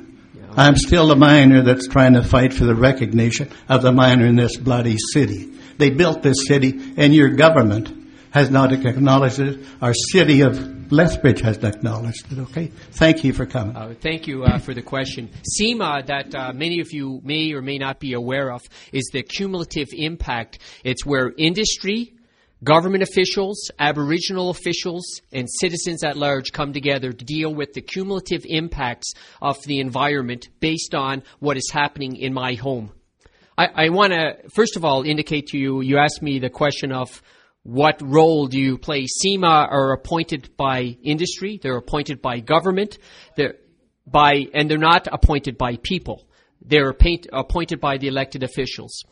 I'm 0.58 0.76
still 0.76 1.10
a 1.12 1.16
miner 1.16 1.62
that's 1.62 1.88
trying 1.88 2.14
to 2.14 2.24
fight 2.24 2.54
for 2.54 2.66
the 2.66 2.76
recognition 2.76 3.50
of 3.70 3.82
the 3.82 3.94
miner 3.94 4.26
in 4.26 4.36
this 4.36 4.58
bloody 4.58 4.98
city. 4.98 5.54
They 5.78 5.90
built 5.90 6.22
this 6.22 6.46
city, 6.46 6.94
and 6.98 7.16
your 7.16 7.30
government 7.30 8.12
has 8.32 8.52
not 8.52 8.74
acknowledged 8.74 9.40
it. 9.40 9.66
Our 9.82 9.94
city 9.94 10.42
of 10.42 10.83
Lethbridge 10.94 11.42
has 11.42 11.58
acknowledged 11.64 12.32
it. 12.32 12.38
Okay, 12.38 12.68
thank 12.92 13.24
you 13.24 13.34
for 13.34 13.48
coming. 13.48 13.76
Uh, 13.76 13.96
thank 14.00 14.28
you 14.28 14.44
uh, 14.44 14.60
for 14.60 14.76
the 14.76 14.82
question. 14.84 15.28
CEMA, 15.60 16.06
that 16.06 16.36
uh, 16.36 16.54
many 16.54 16.82
of 16.82 16.94
you 16.94 17.20
may 17.24 17.52
or 17.52 17.64
may 17.64 17.80
not 17.80 18.00
be 18.00 18.14
aware 18.14 18.52
of, 18.52 18.62
is 18.92 19.10
the 19.12 19.24
cumulative 19.24 19.88
impact. 19.94 20.60
It's 20.84 21.04
where 21.04 21.34
industry, 21.36 22.14
government 22.64 23.02
officials, 23.02 23.72
Aboriginal 23.80 24.52
officials, 24.52 25.04
and 25.32 25.50
citizens 25.50 26.04
at 26.04 26.16
large 26.16 26.52
come 26.52 26.74
together 26.74 27.12
to 27.12 27.26
deal 27.26 27.52
with 27.52 27.74
the 27.74 27.82
cumulative 27.82 28.42
impacts 28.46 29.14
of 29.42 29.58
the 29.64 29.80
environment 29.80 30.50
based 30.60 30.94
on 30.94 31.24
what 31.40 31.58
is 31.58 31.72
happening 31.74 32.18
in 32.18 32.36
my 32.36 32.54
home. 32.54 32.92
I, 33.58 33.86
I 33.86 33.90
want 33.90 34.14
to, 34.14 34.48
first 34.54 34.78
of 34.78 34.86
all, 34.86 35.02
indicate 35.02 35.48
to 35.48 35.58
you, 35.58 35.82
you 35.82 35.98
asked 35.98 36.22
me 36.22 36.38
the 36.38 36.52
question 36.52 36.92
of 36.92 37.20
what 37.64 38.02
role 38.02 38.48
do 38.48 38.60
you 38.60 38.78
play? 38.78 39.06
CEMA 39.06 39.68
are 39.72 39.94
appointed 39.94 40.50
by 40.58 40.98
industry, 41.02 41.60
they're 41.62 41.78
appointed 41.78 42.22
by 42.22 42.40
government, 42.40 42.98
they're 43.36 43.56
by, 44.06 44.48
and 44.54 44.70
they're 44.70 44.78
not 44.78 45.08
appointed 45.12 45.58
by 45.58 45.78
people. 45.78 46.28
They're 46.66 46.96
appointed 47.34 47.82
by 47.82 47.98
the 47.98 48.08
elected 48.08 48.44
officials. 48.44 49.04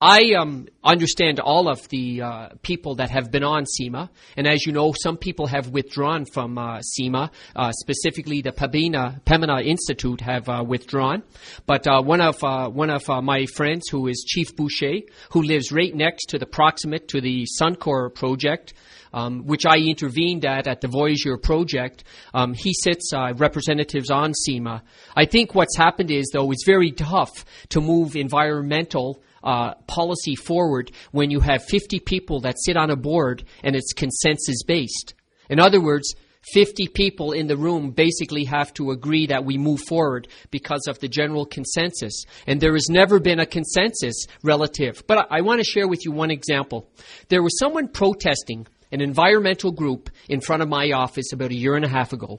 I 0.00 0.34
um, 0.36 0.66
understand 0.82 1.38
all 1.38 1.68
of 1.68 1.88
the 1.88 2.20
uh, 2.20 2.48
people 2.62 2.96
that 2.96 3.10
have 3.10 3.30
been 3.30 3.44
on 3.44 3.64
CEMA, 3.64 4.10
and 4.36 4.46
as 4.46 4.66
you 4.66 4.72
know, 4.72 4.92
some 4.92 5.16
people 5.16 5.46
have 5.46 5.70
withdrawn 5.70 6.24
from 6.24 6.58
uh, 6.58 6.80
CEMA. 6.80 7.30
Uh, 7.54 7.70
specifically, 7.70 8.42
the 8.42 8.50
Pembina, 8.50 9.22
Pembina 9.24 9.64
Institute 9.64 10.20
have 10.20 10.48
uh, 10.48 10.64
withdrawn. 10.66 11.22
But 11.66 11.86
uh, 11.86 12.02
one 12.02 12.20
of 12.20 12.42
uh, 12.42 12.68
one 12.70 12.90
of 12.90 13.06
my 13.22 13.46
friends, 13.46 13.84
who 13.88 14.08
is 14.08 14.24
Chief 14.26 14.54
Boucher, 14.56 15.02
who 15.30 15.42
lives 15.42 15.70
right 15.70 15.94
next 15.94 16.26
to 16.30 16.38
the 16.38 16.46
proximate 16.46 17.06
to 17.08 17.20
the 17.20 17.46
Suncor 17.60 18.12
project, 18.12 18.74
um, 19.12 19.46
which 19.46 19.64
I 19.64 19.78
intervened 19.78 20.44
at 20.44 20.66
at 20.66 20.80
the 20.80 20.88
Voyageur 20.88 21.38
project. 21.38 22.02
Um, 22.34 22.52
he 22.52 22.74
sits 22.74 23.12
uh, 23.14 23.32
representatives 23.36 24.10
on 24.10 24.32
CEMA. 24.32 24.82
I 25.16 25.24
think 25.24 25.54
what's 25.54 25.76
happened 25.76 26.10
is, 26.10 26.28
though, 26.32 26.50
it's 26.50 26.66
very 26.66 26.90
tough 26.90 27.44
to 27.70 27.80
move 27.80 28.16
environmental 28.16 29.22
uh, 29.44 29.74
policy 29.86 30.34
forward 30.34 30.90
when 31.12 31.30
you 31.30 31.40
have 31.40 31.62
50 31.64 32.00
people 32.00 32.40
that 32.40 32.56
sit 32.58 32.76
on 32.76 32.90
a 32.90 32.96
board 32.96 33.44
and 33.62 33.76
it's 33.76 33.92
consensus 33.92 34.62
based. 34.64 35.14
In 35.48 35.60
other 35.60 35.80
words, 35.80 36.14
50 36.52 36.88
people 36.88 37.32
in 37.32 37.46
the 37.46 37.56
room 37.56 37.90
basically 37.90 38.44
have 38.44 38.72
to 38.74 38.90
agree 38.90 39.26
that 39.26 39.44
we 39.44 39.56
move 39.56 39.80
forward 39.80 40.28
because 40.50 40.82
of 40.86 40.98
the 40.98 41.08
general 41.08 41.46
consensus. 41.46 42.24
And 42.46 42.60
there 42.60 42.74
has 42.74 42.88
never 42.90 43.18
been 43.18 43.40
a 43.40 43.46
consensus 43.46 44.26
relative. 44.42 45.02
But 45.06 45.26
I, 45.30 45.38
I 45.38 45.40
want 45.40 45.60
to 45.60 45.64
share 45.64 45.88
with 45.88 46.04
you 46.04 46.12
one 46.12 46.30
example. 46.30 46.88
There 47.28 47.42
was 47.42 47.58
someone 47.58 47.88
protesting, 47.88 48.66
an 48.92 49.00
environmental 49.00 49.72
group, 49.72 50.10
in 50.28 50.40
front 50.40 50.62
of 50.62 50.68
my 50.68 50.90
office 50.92 51.32
about 51.32 51.50
a 51.50 51.56
year 51.56 51.76
and 51.76 51.84
a 51.84 51.88
half 51.88 52.12
ago. 52.12 52.38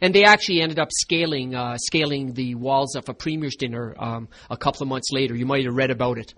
And 0.00 0.12
they 0.12 0.24
actually 0.24 0.60
ended 0.60 0.80
up 0.80 0.88
scaling, 0.90 1.54
uh, 1.54 1.76
scaling 1.78 2.34
the 2.34 2.56
walls 2.56 2.96
of 2.96 3.08
a 3.08 3.14
premier's 3.14 3.54
dinner 3.56 3.94
um, 3.98 4.28
a 4.50 4.56
couple 4.56 4.82
of 4.82 4.88
months 4.88 5.12
later. 5.12 5.34
You 5.34 5.46
might 5.46 5.64
have 5.64 5.74
read 5.74 5.90
about 5.90 6.18
it. 6.18 6.34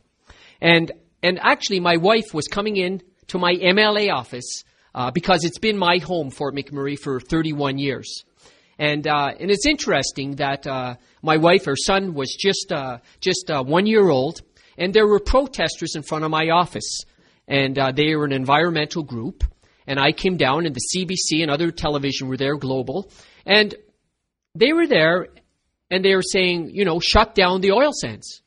And, 0.60 0.92
and 1.22 1.38
actually, 1.40 1.80
my 1.80 1.96
wife 1.96 2.32
was 2.32 2.46
coming 2.48 2.76
in 2.76 3.02
to 3.28 3.38
my 3.38 3.54
MLA 3.54 4.12
office 4.12 4.62
uh, 4.94 5.10
because 5.10 5.44
it's 5.44 5.58
been 5.58 5.76
my 5.76 5.98
home, 5.98 6.30
Fort 6.30 6.54
McMurray, 6.54 6.98
for 6.98 7.20
31 7.20 7.78
years. 7.78 8.24
And, 8.78 9.06
uh, 9.06 9.32
and 9.38 9.50
it's 9.50 9.66
interesting 9.66 10.36
that 10.36 10.66
uh, 10.66 10.96
my 11.22 11.36
wife, 11.38 11.64
her 11.64 11.76
son, 11.76 12.14
was 12.14 12.34
just, 12.38 12.72
uh, 12.72 12.98
just 13.20 13.50
uh, 13.50 13.62
one 13.62 13.86
year 13.86 14.08
old, 14.08 14.42
and 14.78 14.92
there 14.92 15.06
were 15.06 15.20
protesters 15.20 15.94
in 15.94 16.02
front 16.02 16.24
of 16.24 16.30
my 16.30 16.50
office. 16.50 17.00
And 17.48 17.78
uh, 17.78 17.92
they 17.92 18.14
were 18.16 18.24
an 18.24 18.32
environmental 18.32 19.02
group. 19.02 19.44
And 19.86 20.00
I 20.00 20.12
came 20.12 20.36
down, 20.36 20.66
and 20.66 20.74
the 20.74 20.80
CBC 20.94 21.42
and 21.42 21.50
other 21.50 21.70
television 21.70 22.28
were 22.28 22.36
there, 22.36 22.56
global. 22.56 23.10
And 23.46 23.74
they 24.54 24.72
were 24.72 24.86
there, 24.86 25.28
and 25.90 26.04
they 26.04 26.14
were 26.14 26.22
saying, 26.22 26.70
you 26.72 26.84
know, 26.84 26.98
shut 26.98 27.34
down 27.34 27.60
the 27.60 27.72
oil 27.72 27.92
sands 27.92 28.42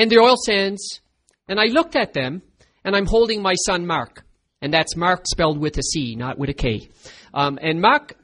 and 0.00 0.10
the 0.10 0.18
oil 0.18 0.36
sands. 0.36 1.00
And 1.46 1.60
I 1.60 1.66
looked 1.66 1.94
at 1.94 2.14
them, 2.14 2.40
and 2.84 2.96
I'm 2.96 3.04
holding 3.04 3.42
my 3.42 3.52
son 3.66 3.86
Mark. 3.86 4.24
And 4.62 4.72
that's 4.72 4.96
Mark 4.96 5.24
spelled 5.26 5.58
with 5.58 5.76
a 5.76 5.82
C, 5.82 6.14
not 6.16 6.38
with 6.38 6.48
a 6.48 6.54
K. 6.54 6.88
Um, 7.34 7.58
and 7.60 7.80
Mark, 7.82 8.14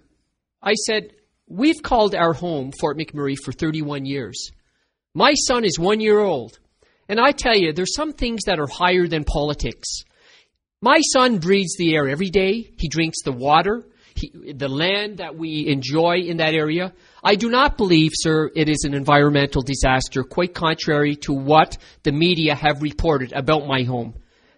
I 0.62 0.72
said, 0.72 1.12
We've 1.48 1.82
called 1.82 2.14
our 2.14 2.32
home 2.32 2.72
Fort 2.80 2.96
McMurray 2.96 3.36
for 3.44 3.52
31 3.52 4.06
years. 4.06 4.50
My 5.14 5.34
son 5.34 5.64
is 5.64 5.78
one 5.78 6.00
year 6.00 6.18
old. 6.18 6.58
And 7.08 7.20
I 7.20 7.32
tell 7.32 7.56
you, 7.56 7.72
there's 7.72 7.94
some 7.94 8.12
things 8.12 8.44
that 8.46 8.58
are 8.58 8.66
higher 8.66 9.06
than 9.06 9.24
politics. 9.24 10.02
My 10.80 11.00
son 11.12 11.38
breathes 11.38 11.76
the 11.78 11.94
air 11.94 12.08
every 12.08 12.30
day. 12.30 12.70
He 12.78 12.88
drinks 12.88 13.22
the 13.22 13.32
water, 13.32 13.86
he, 14.16 14.52
the 14.52 14.68
land 14.68 15.18
that 15.18 15.36
we 15.36 15.66
enjoy 15.68 16.18
in 16.18 16.38
that 16.38 16.54
area. 16.54 16.92
I 17.22 17.34
do 17.36 17.50
not 17.50 17.76
believe, 17.76 18.12
sir, 18.14 18.50
it 18.54 18.68
is 18.68 18.84
an 18.84 18.94
environmental 18.94 19.62
disaster, 19.62 20.22
quite 20.24 20.54
contrary 20.54 21.16
to 21.16 21.32
what 21.32 21.76
the 22.02 22.12
media 22.12 22.54
have 22.54 22.82
reported 22.82 23.32
about 23.32 23.66
my 23.66 23.82
home. 23.82 24.14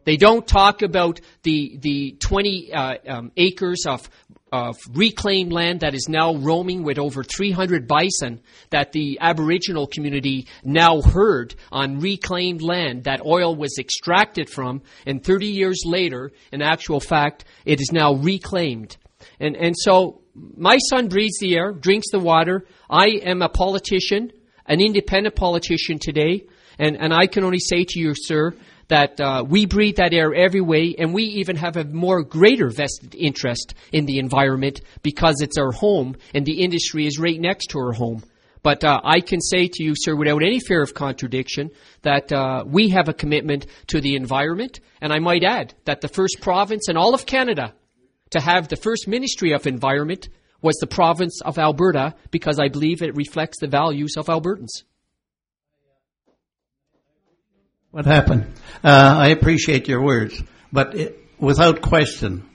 They 0.08 0.16
don't 0.16 0.46
talk 0.46 0.80
about 0.80 1.20
the, 1.42 1.76
the 1.82 2.16
20 2.18 2.72
uh, 2.72 2.94
um, 3.06 3.32
acres 3.36 3.84
of, 3.86 4.08
of 4.50 4.78
reclaimed 4.94 5.52
land 5.52 5.80
that 5.80 5.94
is 5.94 6.06
now 6.08 6.34
roaming 6.34 6.82
with 6.82 6.98
over 6.98 7.22
300 7.22 7.86
bison 7.86 8.40
that 8.70 8.92
the 8.92 9.18
Aboriginal 9.20 9.86
community 9.86 10.46
now 10.64 11.02
heard 11.02 11.54
on 11.70 12.00
reclaimed 12.00 12.62
land 12.62 13.04
that 13.04 13.20
oil 13.26 13.54
was 13.54 13.76
extracted 13.78 14.48
from, 14.48 14.80
and 15.04 15.22
30 15.22 15.48
years 15.48 15.82
later, 15.84 16.30
in 16.52 16.62
actual 16.62 17.00
fact, 17.00 17.44
it 17.66 17.78
is 17.78 17.90
now 17.92 18.14
reclaimed. 18.14 18.96
And, 19.40 19.57
and 19.57 19.75
so 19.76 20.23
my 20.35 20.78
son 20.90 21.09
breathes 21.09 21.38
the 21.40 21.57
air, 21.57 21.73
drinks 21.73 22.11
the 22.11 22.18
water. 22.18 22.66
I 22.88 23.07
am 23.25 23.42
a 23.42 23.49
politician, 23.49 24.33
an 24.66 24.80
independent 24.80 25.37
politician 25.37 25.99
today, 25.99 26.47
and, 26.78 26.97
and 26.97 27.12
I 27.12 27.26
can 27.26 27.45
only 27.45 27.59
say 27.59 27.85
to 27.88 28.00
you, 28.00 28.14
sir, 28.14 28.54
that 28.88 29.21
uh, 29.21 29.45
we 29.47 29.66
breathe 29.66 29.97
that 29.97 30.14
air 30.14 30.35
every 30.35 30.61
way, 30.61 30.95
and 30.99 31.12
we 31.12 31.25
even 31.25 31.57
have 31.57 31.76
a 31.76 31.85
more 31.85 32.23
greater 32.23 32.71
vested 32.71 33.14
interest 33.14 33.75
in 33.92 34.07
the 34.07 34.18
environment 34.18 34.80
because 35.02 35.37
it's 35.40 35.59
our 35.59 35.73
home, 35.73 36.16
and 36.35 36.47
the 36.47 36.62
industry 36.62 37.07
is 37.07 37.18
right 37.18 37.38
next 37.38 37.66
to 37.71 37.78
our 37.78 37.92
home. 37.92 38.23
But 38.62 38.83
uh, 38.85 39.00
I 39.04 39.21
can 39.21 39.40
say 39.40 39.68
to 39.68 39.85
you, 39.85 39.95
sir, 39.97 40.16
without 40.16 40.42
any 40.42 40.59
fear 40.59 40.83
of 40.83 40.95
contradiction, 40.95 41.71
that 42.02 42.33
uh, 42.33 42.64
we 42.66 42.88
have 42.88 43.09
a 43.09 43.14
commitment 43.14 43.66
to 43.88 44.00
the 44.00 44.16
environment, 44.16 44.80
and 45.00 45.12
I 45.12 45.18
might 45.18 45.45
add 45.45 45.75
that 45.85 46.00
the 46.00 46.09
first 46.09 46.38
province 46.40 46.88
in 46.88 46.97
all 46.97 47.14
of 47.14 47.26
Canada 47.26 47.75
to 48.30 48.40
have 48.40 48.68
the 48.68 48.76
first 48.76 49.08
Ministry 49.08 49.52
of 49.52 49.66
Environment 49.66 50.28
was 50.61 50.76
the 50.80 50.87
province 50.87 51.40
of 51.40 51.58
Alberta 51.58 52.14
because 52.30 52.58
I 52.58 52.68
believe 52.68 53.02
it 53.02 53.16
reflects 53.16 53.58
the 53.61 53.68
values 53.68 54.14
of 54.16 54.26
Albertans. 54.26 54.82
What 57.90 58.06
happened? 58.06 58.52
Uh, 58.85 59.14
I 59.18 59.28
appreciate 59.28 59.88
your 59.88 60.02
words, 60.02 60.42
but 60.73 60.94
it, 60.94 61.18
without 61.38 61.80
question, 61.80 62.49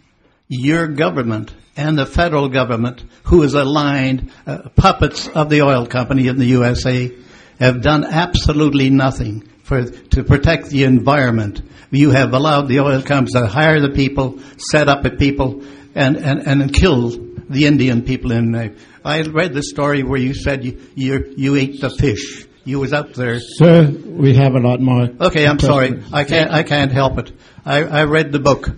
your 0.48 0.88
government 0.88 1.53
and 1.75 1.98
the 1.98 2.06
federal 2.06 2.50
government, 2.50 3.03
who 3.24 3.42
is 3.42 3.56
aligned, 3.56 4.32
uh, 4.46 4.70
puppets 4.75 5.27
of 5.27 5.50
the 5.50 5.63
oil 5.63 5.88
company 5.88 6.27
in 6.27 6.38
the 6.38 6.46
USA, 6.46 7.12
have 7.60 7.82
done 7.82 8.03
absolutely 8.03 8.89
nothing 8.89 9.50
for 9.63 9.84
to 9.86 10.24
protect 10.24 10.70
the 10.70 10.84
environment. 10.84 11.62
You 11.89 12.12
have 12.12 12.34
allowed 12.34 12.67
the 12.67 12.79
oil 12.79 13.01
companies 13.01 13.34
to 13.34 13.48
hire 13.48 13.79
the 13.79 13.89
people, 13.89 14.39
set 14.58 14.88
up 14.88 15.03
the 15.03 15.12
people, 15.12 15.63
and, 15.96 16.17
and, 16.17 16.48
and 16.48 16.74
kill 16.74 17.10
the 17.50 17.65
Indian 17.65 18.03
people. 18.03 18.32
In 18.32 18.53
uh, 18.55 18.70
I 19.05 19.22
read 19.22 19.53
the 19.53 19.63
story 19.63 20.03
where 20.03 20.20
you 20.20 20.34
said 20.34 20.63
you 20.63 20.79
you, 20.96 21.34
you 21.38 21.55
ate 21.55 21.82
the 21.82 21.89
fish. 21.89 22.46
You 22.65 22.79
was 22.79 22.93
up 22.93 23.13
there. 23.13 23.39
Sir, 23.39 23.89
we 23.91 24.36
have 24.36 24.55
a 24.55 24.60
lot 24.60 24.79
more. 24.79 25.10
Okay, 25.20 25.46
I'm 25.46 25.60
sorry. 25.60 26.01
I 26.13 26.24
can't. 26.24 26.50
I 26.51 26.63
can't 26.63 26.91
help 26.91 27.17
it. 27.20 27.32
I, 27.65 27.84
I 27.84 28.03
read 28.05 28.32
the 28.32 28.39
book. 28.39 28.70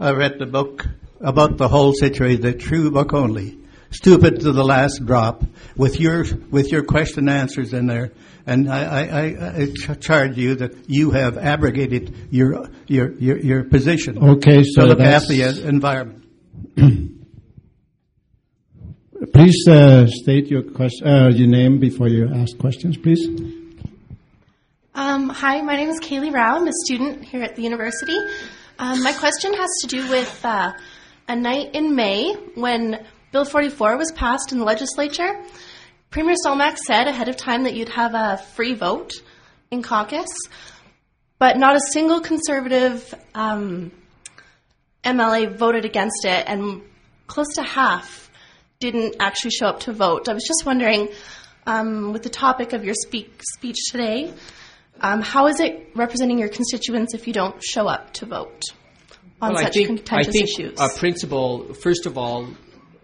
I 0.00 0.12
read 0.12 0.38
the 0.38 0.46
book 0.46 0.86
about 1.20 1.58
the 1.58 1.68
whole 1.68 1.92
situation, 1.92 2.40
the 2.40 2.54
true 2.54 2.90
book 2.90 3.12
only. 3.12 3.58
Stupid 3.90 4.40
to 4.40 4.52
the 4.52 4.64
last 4.64 5.04
drop, 5.04 5.44
with 5.76 6.00
your 6.00 6.24
with 6.50 6.72
your 6.72 6.82
question 6.82 7.28
answers 7.28 7.74
in 7.74 7.86
there, 7.86 8.12
and 8.46 8.70
I, 8.70 8.82
I, 8.84 9.02
I, 9.02 9.72
I 9.88 9.94
charge 9.94 10.36
you 10.36 10.54
that 10.56 10.72
you 10.88 11.10
have 11.12 11.38
abrogated 11.38 12.28
your 12.30 12.68
your 12.86 13.12
your, 13.18 13.38
your 13.38 13.64
position 13.64 14.18
Okay, 14.18 14.62
to 14.62 14.72
so 14.74 14.84
look 14.84 14.98
that's- 14.98 15.22
after 15.22 15.34
the 15.34 15.68
environment. 15.68 16.24
Please 19.32 19.66
uh, 19.68 20.06
state 20.08 20.48
your 20.48 20.62
question, 20.62 21.06
uh, 21.06 21.28
your 21.28 21.46
name 21.48 21.78
before 21.78 22.08
you 22.08 22.28
ask 22.34 22.58
questions, 22.58 22.96
please. 22.96 23.24
Um, 24.94 25.28
hi, 25.28 25.60
my 25.62 25.76
name 25.76 25.88
is 25.88 26.00
Kaylee 26.00 26.32
Rao. 26.34 26.56
I'm 26.56 26.66
a 26.66 26.72
student 26.84 27.24
here 27.24 27.42
at 27.42 27.54
the 27.56 27.62
university. 27.62 28.18
Um, 28.78 29.02
my 29.02 29.12
question 29.12 29.54
has 29.54 29.70
to 29.82 29.86
do 29.86 30.10
with 30.10 30.44
uh, 30.44 30.72
a 31.28 31.36
night 31.36 31.74
in 31.74 31.94
May 31.94 32.34
when 32.56 33.06
Bill 33.30 33.44
44 33.44 33.96
was 33.96 34.10
passed 34.12 34.50
in 34.52 34.58
the 34.58 34.64
legislature. 34.64 35.40
Premier 36.12 36.34
Stelmach 36.34 36.76
said 36.76 37.08
ahead 37.08 37.28
of 37.28 37.38
time 37.38 37.62
that 37.62 37.74
you'd 37.74 37.88
have 37.88 38.12
a 38.12 38.36
free 38.54 38.74
vote 38.74 39.14
in 39.70 39.82
caucus, 39.82 40.28
but 41.38 41.56
not 41.56 41.74
a 41.74 41.80
single 41.90 42.20
conservative 42.20 43.14
um, 43.34 43.90
MLA 45.02 45.56
voted 45.56 45.86
against 45.86 46.26
it, 46.26 46.44
and 46.46 46.82
close 47.28 47.54
to 47.54 47.62
half 47.62 48.30
didn't 48.78 49.16
actually 49.20 49.52
show 49.52 49.64
up 49.64 49.80
to 49.80 49.94
vote. 49.94 50.28
I 50.28 50.34
was 50.34 50.44
just 50.46 50.66
wondering, 50.66 51.08
um, 51.66 52.12
with 52.12 52.24
the 52.24 52.28
topic 52.28 52.74
of 52.74 52.84
your 52.84 52.94
speak, 52.94 53.40
speech 53.54 53.78
today, 53.90 54.34
um, 55.00 55.22
how 55.22 55.46
is 55.46 55.60
it 55.60 55.92
representing 55.94 56.38
your 56.38 56.50
constituents 56.50 57.14
if 57.14 57.26
you 57.26 57.32
don't 57.32 57.56
show 57.64 57.88
up 57.88 58.12
to 58.14 58.26
vote 58.26 58.60
on 59.40 59.54
Well, 59.54 59.62
such 59.62 59.68
I 59.68 59.70
think, 59.70 59.86
contentious 59.86 60.28
I 60.28 60.32
think 60.32 60.44
issues? 60.44 60.78
a 60.78 60.90
principle, 60.98 61.72
first 61.72 62.04
of 62.04 62.18
all, 62.18 62.48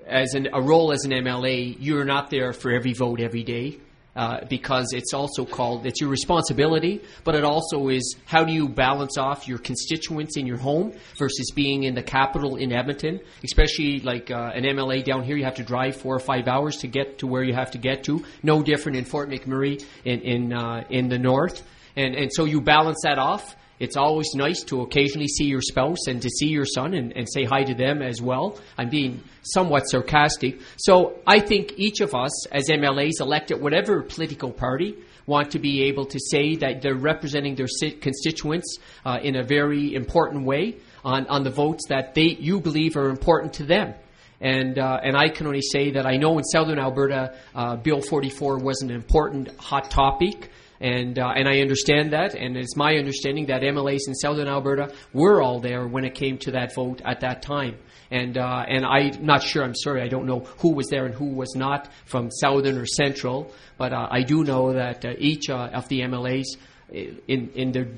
as 0.08 0.34
an, 0.34 0.48
a 0.52 0.60
role 0.60 0.92
as 0.92 1.04
an 1.04 1.12
MLA, 1.12 1.76
you're 1.78 2.04
not 2.04 2.30
there 2.30 2.52
for 2.52 2.72
every 2.72 2.92
vote 2.92 3.20
every 3.20 3.42
day. 3.42 3.78
Uh, 4.16 4.44
because 4.50 4.94
it's 4.94 5.14
also 5.14 5.44
called 5.44 5.86
it's 5.86 6.00
your 6.00 6.10
responsibility, 6.10 7.00
but 7.22 7.36
it 7.36 7.44
also 7.44 7.86
is 7.86 8.16
how 8.24 8.42
do 8.42 8.52
you 8.52 8.68
balance 8.68 9.16
off 9.16 9.46
your 9.46 9.58
constituents 9.58 10.36
in 10.36 10.44
your 10.44 10.56
home 10.56 10.92
versus 11.16 11.52
being 11.54 11.84
in 11.84 11.94
the 11.94 12.02
capital 12.02 12.56
in 12.56 12.72
Edmonton, 12.72 13.20
especially 13.44 14.00
like 14.00 14.28
uh, 14.28 14.50
an 14.52 14.64
MLA 14.64 15.04
down 15.04 15.22
here, 15.22 15.36
you 15.36 15.44
have 15.44 15.54
to 15.54 15.62
drive 15.62 15.94
four 15.94 16.16
or 16.16 16.18
five 16.18 16.48
hours 16.48 16.78
to 16.78 16.88
get 16.88 17.18
to 17.18 17.28
where 17.28 17.44
you 17.44 17.54
have 17.54 17.70
to 17.70 17.78
get 17.78 18.02
to. 18.04 18.24
No 18.42 18.60
different 18.60 18.98
in 18.98 19.04
Fort 19.04 19.30
McMurray 19.30 19.84
in 20.04 20.20
in 20.22 20.52
uh, 20.52 20.82
in 20.90 21.08
the 21.08 21.18
north, 21.18 21.62
and 21.94 22.16
and 22.16 22.28
so 22.32 22.44
you 22.44 22.60
balance 22.60 23.02
that 23.04 23.18
off. 23.18 23.54
It's 23.80 23.96
always 23.96 24.34
nice 24.34 24.62
to 24.64 24.82
occasionally 24.82 25.28
see 25.28 25.44
your 25.44 25.60
spouse 25.60 26.06
and 26.08 26.20
to 26.22 26.28
see 26.28 26.48
your 26.48 26.64
son 26.64 26.94
and, 26.94 27.16
and 27.16 27.28
say 27.32 27.44
hi 27.44 27.62
to 27.62 27.74
them 27.74 28.02
as 28.02 28.20
well. 28.20 28.58
I'm 28.76 28.88
being 28.88 29.22
somewhat 29.42 29.84
sarcastic. 29.84 30.60
So 30.76 31.18
I 31.26 31.40
think 31.40 31.74
each 31.76 32.00
of 32.00 32.14
us 32.14 32.46
as 32.48 32.68
MLAs 32.68 33.20
elected 33.20 33.60
whatever 33.60 34.02
political 34.02 34.52
party 34.52 34.96
want 35.26 35.52
to 35.52 35.58
be 35.58 35.84
able 35.84 36.06
to 36.06 36.18
say 36.18 36.56
that 36.56 36.82
they're 36.82 36.94
representing 36.96 37.54
their 37.54 37.68
constituents 38.00 38.78
uh, 39.04 39.18
in 39.22 39.36
a 39.36 39.44
very 39.44 39.94
important 39.94 40.44
way 40.44 40.76
on, 41.04 41.26
on 41.28 41.44
the 41.44 41.50
votes 41.50 41.84
that 41.88 42.14
they 42.14 42.36
you 42.40 42.60
believe 42.60 42.96
are 42.96 43.10
important 43.10 43.52
to 43.54 43.64
them. 43.64 43.94
And 44.40 44.78
uh, 44.78 45.00
and 45.02 45.16
I 45.16 45.30
can 45.30 45.46
only 45.46 45.62
say 45.62 45.92
that 45.92 46.06
I 46.06 46.16
know 46.16 46.38
in 46.38 46.44
Southern 46.44 46.78
Alberta, 46.78 47.36
uh, 47.54 47.74
Bill 47.76 48.00
44 48.00 48.58
was 48.58 48.82
an 48.82 48.90
important 48.90 49.50
hot 49.58 49.90
topic 49.90 50.50
and 50.80 51.18
uh, 51.18 51.32
and 51.34 51.48
I 51.48 51.60
understand 51.60 52.12
that, 52.12 52.34
and 52.34 52.56
it's 52.56 52.76
my 52.76 52.96
understanding 52.96 53.46
that 53.46 53.62
MLAs 53.62 54.00
in 54.06 54.14
Southern 54.14 54.48
Alberta 54.48 54.92
were 55.12 55.42
all 55.42 55.60
there 55.60 55.86
when 55.86 56.04
it 56.04 56.14
came 56.14 56.38
to 56.38 56.52
that 56.52 56.74
vote 56.74 57.02
at 57.04 57.20
that 57.20 57.42
time. 57.42 57.76
And 58.10 58.38
uh, 58.38 58.64
and 58.68 58.86
I'm 58.86 59.24
not 59.24 59.42
sure. 59.42 59.64
I'm 59.64 59.74
sorry, 59.74 60.02
I 60.02 60.08
don't 60.08 60.26
know 60.26 60.40
who 60.60 60.72
was 60.72 60.86
there 60.88 61.04
and 61.04 61.14
who 61.14 61.34
was 61.34 61.54
not 61.56 61.90
from 62.06 62.30
Southern 62.30 62.78
or 62.78 62.86
Central, 62.86 63.52
but 63.76 63.92
uh, 63.92 64.08
I 64.10 64.22
do 64.22 64.44
know 64.44 64.72
that 64.72 65.04
uh, 65.04 65.14
each 65.18 65.50
uh, 65.50 65.70
of 65.74 65.88
the 65.88 66.00
MLAs 66.00 66.46
in 66.90 67.50
in 67.54 67.72
their 67.72 67.88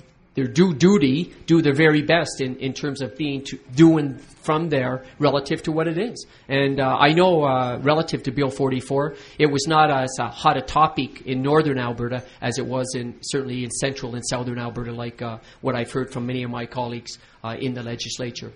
their 0.41 0.49
due 0.49 0.73
duty 0.73 1.31
do 1.45 1.61
their 1.61 1.75
very 1.75 2.01
best 2.01 2.41
in, 2.41 2.57
in 2.57 2.73
terms 2.73 3.03
of 3.03 3.15
being 3.15 3.45
to, 3.45 3.59
doing 3.75 4.17
from 4.17 4.71
there 4.71 5.05
relative 5.19 5.63
to 5.63 5.71
what 5.71 5.87
it 5.87 5.99
is. 5.99 6.27
And 6.49 6.81
uh, 6.81 6.97
I 6.99 7.13
know 7.13 7.45
uh, 7.45 7.79
relative 7.83 8.23
to 8.23 8.31
Bill 8.31 8.49
44, 8.49 9.17
it 9.39 9.47
was 9.47 9.67
not 9.67 9.91
as 9.91 10.09
uh, 10.19 10.31
hot 10.31 10.57
a 10.57 10.63
topic 10.63 11.27
in 11.27 11.43
northern 11.43 11.79
Alberta 11.79 12.25
as 12.41 12.57
it 12.59 12.65
was 12.65 12.95
in 12.95 13.19
certainly 13.21 13.65
in 13.65 13.71
central 13.71 14.15
and 14.15 14.25
southern 14.27 14.59
Alberta, 14.59 14.93
like 14.93 15.21
uh, 15.21 15.37
what 15.61 15.77
I've 15.77 15.93
heard 15.93 16.11
from 16.11 16.27
many 16.27 16.43
of 16.43 16.51
my 16.51 16.65
colleagues 16.65 17.19
uh, 17.45 17.57
in 17.61 17.75
the 17.75 17.83
legislature. 17.83 18.51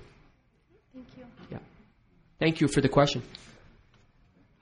Thank 0.94 1.06
you. 1.18 1.24
Yeah. 1.50 1.58
Thank 2.38 2.62
you 2.62 2.68
for 2.68 2.80
the 2.80 2.88
question. 2.88 3.22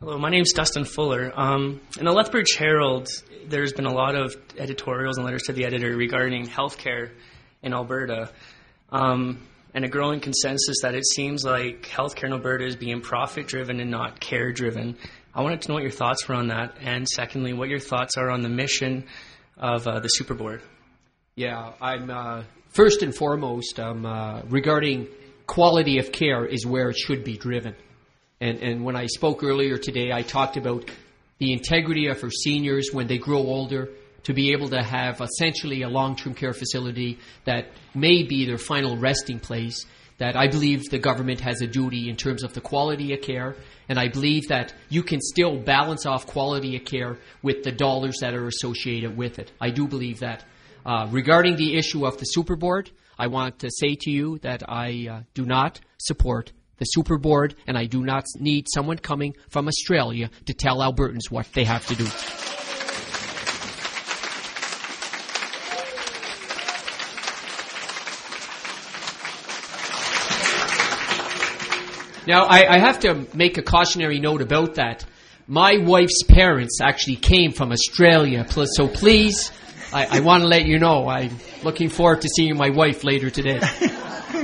Hello, 0.04 0.18
my 0.18 0.30
name 0.30 0.42
is 0.42 0.52
Dustin 0.52 0.84
Fuller. 0.84 1.32
Um, 1.32 1.80
in 1.96 2.06
the 2.06 2.10
Lethbridge 2.10 2.56
Herald, 2.58 3.06
there's 3.46 3.72
been 3.72 3.86
a 3.86 3.94
lot 3.94 4.16
of 4.16 4.34
editorials 4.58 5.16
and 5.16 5.24
letters 5.24 5.44
to 5.44 5.52
the 5.52 5.64
editor 5.64 5.94
regarding 5.96 6.48
healthcare 6.48 7.12
in 7.62 7.72
Alberta, 7.72 8.32
um, 8.90 9.46
and 9.74 9.84
a 9.84 9.88
growing 9.88 10.18
consensus 10.18 10.78
that 10.82 10.96
it 10.96 11.06
seems 11.06 11.44
like 11.44 11.84
healthcare 11.84 12.24
in 12.24 12.32
Alberta 12.32 12.66
is 12.66 12.74
being 12.74 13.00
profit 13.00 13.46
driven 13.46 13.78
and 13.78 13.92
not 13.92 14.18
care 14.18 14.50
driven. 14.50 14.96
I 15.32 15.42
wanted 15.42 15.62
to 15.62 15.68
know 15.68 15.74
what 15.74 15.84
your 15.84 15.92
thoughts 15.92 16.28
were 16.28 16.34
on 16.34 16.48
that, 16.48 16.78
and 16.80 17.08
secondly, 17.08 17.52
what 17.52 17.68
your 17.68 17.78
thoughts 17.78 18.16
are 18.16 18.28
on 18.28 18.42
the 18.42 18.48
mission 18.48 19.04
of 19.56 19.86
uh, 19.86 20.00
the 20.00 20.08
Super 20.08 20.34
Board. 20.34 20.62
Yeah, 21.36 21.74
I'm 21.80 22.10
uh, 22.10 22.42
first 22.70 23.02
and 23.02 23.14
foremost 23.14 23.78
um, 23.78 24.04
uh, 24.04 24.42
regarding 24.48 25.06
quality 25.46 26.00
of 26.00 26.10
care 26.10 26.44
is 26.44 26.66
where 26.66 26.90
it 26.90 26.96
should 26.96 27.22
be 27.22 27.36
driven. 27.36 27.76
And, 28.42 28.58
and 28.58 28.84
when 28.84 28.96
I 28.96 29.06
spoke 29.06 29.44
earlier 29.44 29.78
today, 29.78 30.10
I 30.12 30.22
talked 30.22 30.56
about 30.56 30.90
the 31.38 31.52
integrity 31.52 32.08
of 32.08 32.20
our 32.24 32.30
seniors 32.30 32.90
when 32.92 33.06
they 33.06 33.16
grow 33.16 33.38
older 33.38 33.90
to 34.24 34.34
be 34.34 34.50
able 34.50 34.68
to 34.70 34.82
have 34.82 35.20
essentially 35.20 35.82
a 35.82 35.88
long 35.88 36.16
term 36.16 36.34
care 36.34 36.52
facility 36.52 37.20
that 37.44 37.68
may 37.94 38.24
be 38.24 38.44
their 38.44 38.58
final 38.58 38.96
resting 38.96 39.38
place. 39.38 39.86
That 40.18 40.36
I 40.36 40.48
believe 40.48 40.90
the 40.90 40.98
government 40.98 41.40
has 41.40 41.62
a 41.62 41.68
duty 41.68 42.08
in 42.08 42.16
terms 42.16 42.42
of 42.42 42.52
the 42.52 42.60
quality 42.60 43.14
of 43.14 43.22
care, 43.22 43.54
and 43.88 43.98
I 43.98 44.08
believe 44.08 44.48
that 44.48 44.74
you 44.88 45.04
can 45.04 45.20
still 45.20 45.58
balance 45.58 46.04
off 46.04 46.26
quality 46.26 46.76
of 46.76 46.84
care 46.84 47.18
with 47.42 47.62
the 47.62 47.72
dollars 47.72 48.18
that 48.20 48.34
are 48.34 48.46
associated 48.48 49.16
with 49.16 49.38
it. 49.38 49.52
I 49.60 49.70
do 49.70 49.86
believe 49.86 50.18
that. 50.20 50.44
Uh, 50.84 51.06
regarding 51.10 51.56
the 51.56 51.76
issue 51.76 52.04
of 52.06 52.18
the 52.18 52.24
Super 52.24 52.56
Board, 52.56 52.90
I 53.16 53.28
want 53.28 53.60
to 53.60 53.70
say 53.70 53.96
to 54.00 54.10
you 54.10 54.38
that 54.38 54.64
I 54.68 55.08
uh, 55.10 55.20
do 55.32 55.44
not 55.46 55.80
support 55.98 56.52
the 56.82 56.86
Super 56.86 57.16
Board, 57.16 57.54
and 57.68 57.78
I 57.78 57.84
do 57.84 58.02
not 58.02 58.24
need 58.40 58.66
someone 58.74 58.98
coming 58.98 59.36
from 59.50 59.68
Australia 59.68 60.30
to 60.46 60.52
tell 60.52 60.78
Albertans 60.78 61.30
what 61.30 61.46
they 61.52 61.62
have 61.62 61.86
to 61.86 61.94
do. 61.94 62.04
Now, 72.26 72.46
I, 72.46 72.74
I 72.74 72.78
have 72.78 72.98
to 73.00 73.28
make 73.32 73.58
a 73.58 73.62
cautionary 73.62 74.18
note 74.18 74.42
about 74.42 74.74
that. 74.74 75.04
My 75.46 75.76
wife's 75.76 76.24
parents 76.24 76.80
actually 76.80 77.16
came 77.16 77.52
from 77.52 77.70
Australia, 77.70 78.44
so 78.48 78.88
please, 78.88 79.52
I, 79.92 80.18
I 80.18 80.20
want 80.20 80.42
to 80.42 80.48
let 80.48 80.64
you 80.64 80.80
know 80.80 81.08
I'm 81.08 81.38
looking 81.62 81.88
forward 81.88 82.22
to 82.22 82.28
seeing 82.28 82.56
my 82.56 82.70
wife 82.70 83.04
later 83.04 83.30
today. 83.30 83.60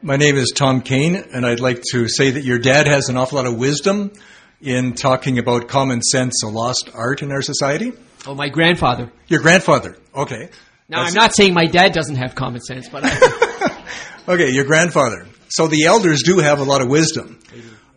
My 0.00 0.16
name 0.16 0.36
is 0.36 0.52
Tom 0.54 0.80
Kane, 0.82 1.16
and 1.16 1.44
I'd 1.44 1.58
like 1.58 1.82
to 1.90 2.08
say 2.08 2.30
that 2.30 2.44
your 2.44 2.58
dad 2.60 2.86
has 2.86 3.08
an 3.08 3.16
awful 3.16 3.36
lot 3.36 3.46
of 3.46 3.56
wisdom 3.56 4.12
in 4.60 4.94
talking 4.94 5.38
about 5.38 5.66
common 5.68 6.02
sense, 6.02 6.42
a 6.44 6.48
lost 6.48 6.90
art 6.94 7.22
in 7.22 7.32
our 7.32 7.42
society. 7.42 7.92
Oh, 8.24 8.34
my 8.34 8.48
grandfather. 8.48 9.10
Your 9.26 9.40
grandfather, 9.40 9.96
okay. 10.14 10.50
Now, 10.88 10.98
That's- 10.98 11.08
I'm 11.08 11.14
not 11.14 11.34
saying 11.34 11.52
my 11.52 11.66
dad 11.66 11.92
doesn't 11.92 12.16
have 12.16 12.36
common 12.36 12.60
sense, 12.60 12.88
but 12.88 13.02
I, 13.04 13.84
Okay, 14.28 14.50
your 14.50 14.64
grandfather. 14.64 15.26
So 15.48 15.66
the 15.66 15.86
elders 15.86 16.22
do 16.22 16.38
have 16.38 16.60
a 16.60 16.64
lot 16.64 16.80
of 16.80 16.88
wisdom. 16.88 17.40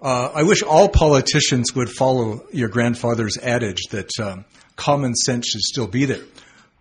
Uh, 0.01 0.31
I 0.33 0.43
wish 0.43 0.63
all 0.63 0.89
politicians 0.89 1.75
would 1.75 1.89
follow 1.89 2.45
your 2.51 2.69
grandfather's 2.69 3.37
adage 3.37 3.83
that 3.91 4.09
um, 4.19 4.45
common 4.75 5.13
sense 5.13 5.47
should 5.49 5.61
still 5.61 5.87
be 5.87 6.05
there. 6.05 6.23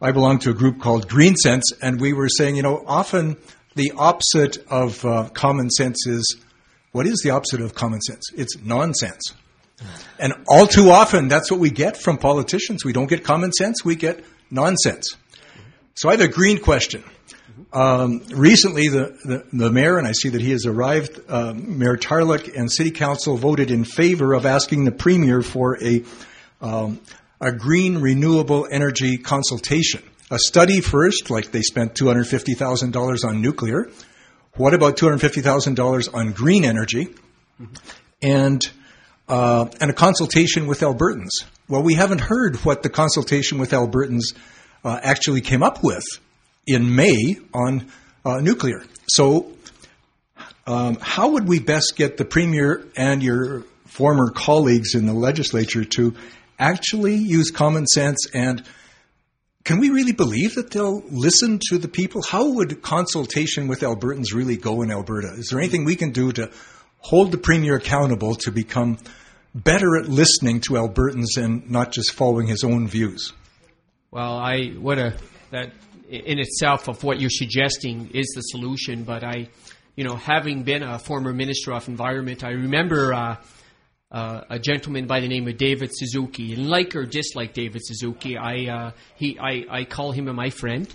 I 0.00 0.12
belong 0.12 0.38
to 0.40 0.50
a 0.50 0.54
group 0.54 0.80
called 0.80 1.09
Green 1.09 1.37
Sense, 1.37 1.72
and 1.83 2.00
we 2.00 2.14
were 2.14 2.28
saying, 2.30 2.56
you 2.56 2.62
know, 2.62 2.83
often 2.87 3.37
the 3.74 3.92
opposite 3.96 4.59
of 4.68 5.04
uh, 5.04 5.28
common 5.30 5.70
sense 5.70 6.06
is 6.06 6.37
what 6.92 7.06
is 7.06 7.20
the 7.22 7.30
opposite 7.30 7.61
of 7.61 7.74
common 7.74 8.00
sense? 8.00 8.24
It's 8.35 8.59
nonsense. 8.59 9.35
And 10.18 10.35
all 10.48 10.66
too 10.66 10.90
often, 10.90 11.28
that's 11.28 11.50
what 11.50 11.61
we 11.61 11.70
get 11.70 11.96
from 11.96 12.18
politicians. 12.18 12.85
We 12.85 12.92
don't 12.92 13.09
get 13.09 13.24
common 13.24 13.52
sense, 13.52 13.85
we 13.85 13.96
get 13.96 14.24
nonsense. 14.50 15.16
So 15.94 16.09
I 16.09 16.12
have 16.12 16.20
a 16.20 16.28
green 16.28 16.59
question. 16.59 17.04
Um, 17.72 18.22
recently, 18.30 18.88
the, 18.88 19.16
the, 19.24 19.46
the, 19.52 19.70
mayor, 19.70 19.98
and 19.98 20.06
I 20.06 20.12
see 20.12 20.30
that 20.30 20.40
he 20.40 20.50
has 20.50 20.66
arrived, 20.66 21.20
uh, 21.28 21.52
Mayor 21.54 21.96
Tarleck 21.96 22.56
and 22.56 22.70
City 22.70 22.90
Council 22.90 23.37
voted 23.37 23.70
in 23.70 23.85
favor 23.85 24.33
of 24.33 24.44
asking 24.44 24.85
the 24.85 24.92
Premier 24.92 25.42
for 25.42 25.83
a, 25.83 26.02
um, 26.61 27.00
a 27.40 27.52
green 27.52 27.98
renewable 27.98 28.66
energy 28.70 29.18
consultation. 29.18 30.02
A 30.31 30.38
study 30.38 30.81
first, 30.81 31.29
like 31.29 31.51
they 31.51 31.62
spent 31.62 31.95
$250,000 31.95 33.25
on 33.25 33.40
nuclear. 33.40 33.90
What 34.55 34.75
about 34.75 34.97
$250,000 34.97 36.14
on 36.14 36.33
green 36.33 36.64
energy? 36.64 37.07
Mm-hmm. 37.61 37.75
And, 38.23 38.71
uh, 39.29 39.66
and 39.81 39.90
a 39.90 39.95
consultation 39.95 40.69
with 40.69 40.81
Albertans. 40.81 41.45
Well, 41.69 41.83
we 41.83 41.95
haven't 41.95 42.21
heard 42.21 42.57
what 42.59 42.83
the 42.83 42.90
consultation 42.90 43.59
with 43.59 43.71
Albertans 43.71 44.37
uh, 44.85 45.01
actually 45.03 45.40
came 45.40 45.64
up 45.64 45.83
with 45.83 46.05
in 46.66 46.95
May 46.95 47.38
on 47.53 47.90
uh, 48.25 48.38
nuclear. 48.40 48.85
So, 49.09 49.53
um, 50.66 50.99
how 51.01 51.31
would 51.31 51.49
we 51.49 51.59
best 51.59 51.95
get 51.97 52.16
the 52.16 52.25
Premier 52.25 52.87
and 52.95 53.23
your 53.23 53.62
former 53.87 54.31
colleagues 54.31 54.95
in 54.95 55.07
the 55.07 55.12
legislature 55.12 55.85
to 55.85 56.14
actually 56.59 57.16
use 57.16 57.51
common 57.51 57.87
sense 57.87 58.27
and 58.33 58.62
can 59.64 59.79
we 59.79 59.90
really 59.90 60.12
believe 60.12 60.55
that 60.55 60.70
they'll 60.70 61.03
listen 61.11 61.61
to 61.68 61.79
the 61.79 61.88
people? 61.88 62.23
How 62.23 62.49
would 62.49 62.83
consultation 62.83 63.68
with 63.68 63.81
Albertans 63.81 64.33
really 64.35 64.57
go 64.57 64.83
in 64.83 64.90
Alberta? 64.90 65.35
Is 65.37 65.49
there 65.51 65.61
anything 65.61 65.85
we 65.85 65.96
can 65.96 66.12
do 66.12 66.33
to 66.33 66.51
hold 66.99 67.31
the 67.31 67.38
Premier 67.38 67.77
accountable 67.77 68.35
to 68.37 68.51
become 68.51 68.99
better 69.55 69.99
at 69.99 70.09
listening 70.09 70.61
to 70.61 70.75
Albertans 70.75 71.37
and 71.37 71.70
not 71.70 71.92
just 71.92 72.12
following 72.12 72.46
his 72.46 72.64
own 72.64 72.88
views? 72.88 73.33
Well, 74.11 74.38
I 74.38 74.68
what 74.70 74.99
a 74.99 75.14
that 75.51 75.73
in 76.09 76.38
itself 76.38 76.88
of 76.88 77.05
what 77.05 77.20
you're 77.20 77.31
suggesting 77.31 78.11
is 78.14 78.27
the 78.35 78.42
solution. 78.42 79.05
But 79.05 79.23
I, 79.23 79.49
you 79.94 80.05
know, 80.05 80.16
having 80.16 80.62
been 80.62 80.83
a 80.83 80.99
former 80.99 81.33
minister 81.33 81.73
of 81.73 81.87
environment, 81.88 82.44
I 82.44 82.51
remember 82.51 83.12
uh, 83.12 83.37
uh, 84.11 84.42
a 84.51 84.59
gentleman 84.59 85.07
by 85.07 85.20
the 85.20 85.29
name 85.29 85.46
of 85.49 85.57
David 85.57 85.90
Suzuki. 85.92 86.55
And 86.55 86.68
like 86.68 86.96
or 86.96 87.05
dislike 87.05 87.53
David 87.53 87.83
Suzuki, 87.85 88.37
I 88.37 88.66
uh, 88.66 88.90
he 89.16 89.38
I, 89.38 89.64
I 89.70 89.85
call 89.85 90.12
him 90.12 90.25
my 90.35 90.51
friend. 90.51 90.92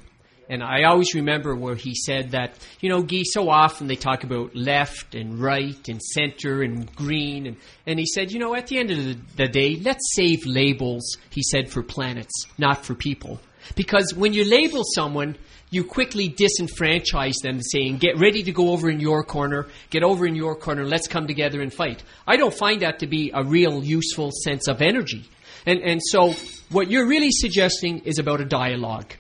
And 0.47 0.62
I 0.62 0.84
always 0.84 1.15
remember 1.15 1.56
where 1.56 1.75
he 1.75 1.95
said 1.95 2.32
that, 2.32 2.54
you 2.80 2.89
know, 2.89 3.01
Guy, 3.01 3.23
so 3.23 3.49
often 3.49 3.88
they 3.88 3.95
talk 3.95 4.23
about 4.23 4.56
left 4.56 5.15
and 5.15 5.39
right 5.39 5.88
and 5.88 5.99
center 5.99 6.62
and 6.62 6.93
green. 6.95 7.47
And, 7.47 7.58
and 7.88 7.97
he 7.97 8.06
said, 8.06 8.32
you 8.32 8.38
know, 8.38 8.56
at 8.56 8.67
the 8.67 8.78
end 8.78 8.91
of 8.91 8.97
the, 8.97 9.17
the 9.38 9.47
day, 9.47 9.75
let's 9.82 10.13
save 10.13 10.45
labels, 10.45 11.17
he 11.32 11.41
said, 11.41 11.69
for 11.69 11.82
planets, 11.82 12.45
not 12.60 12.86
for 12.86 12.93
people. 12.93 13.39
Because 13.75 14.13
when 14.13 14.34
you 14.34 14.45
label 14.49 14.84
someone, 14.84 15.38
you 15.71 15.84
quickly 15.84 16.30
disenfranchise 16.30 17.41
them, 17.41 17.62
saying, 17.62 17.97
Get 17.97 18.19
ready 18.19 18.43
to 18.43 18.51
go 18.51 18.69
over 18.69 18.89
in 18.89 18.99
your 18.99 19.23
corner, 19.23 19.67
get 19.89 20.04
over 20.04 20.25
in 20.25 20.36
your 20.36 20.56
corner, 20.56 20.86
let's 20.86 21.08
come 21.08 21.28
together 21.28 21.62
and 21.62 21.73
fight. 21.73 22.04
I 22.28 22.38
don't 22.38 22.54
find 22.54 22.82
that 22.82 22.99
to 22.99 23.08
be 23.08 23.32
a 23.34 23.43
real 23.43 23.84
useful 23.84 24.32
sense 24.43 24.67
of 24.67 24.82
energy. 24.82 25.25
And, 25.65 25.82
and 25.82 26.01
so, 26.04 26.36
what 26.69 26.89
you're 26.89 27.08
really 27.08 27.32
suggesting 27.32 27.99
is 27.99 28.19
about 28.19 28.41
a 28.41 28.45
dialogue. 28.45 29.13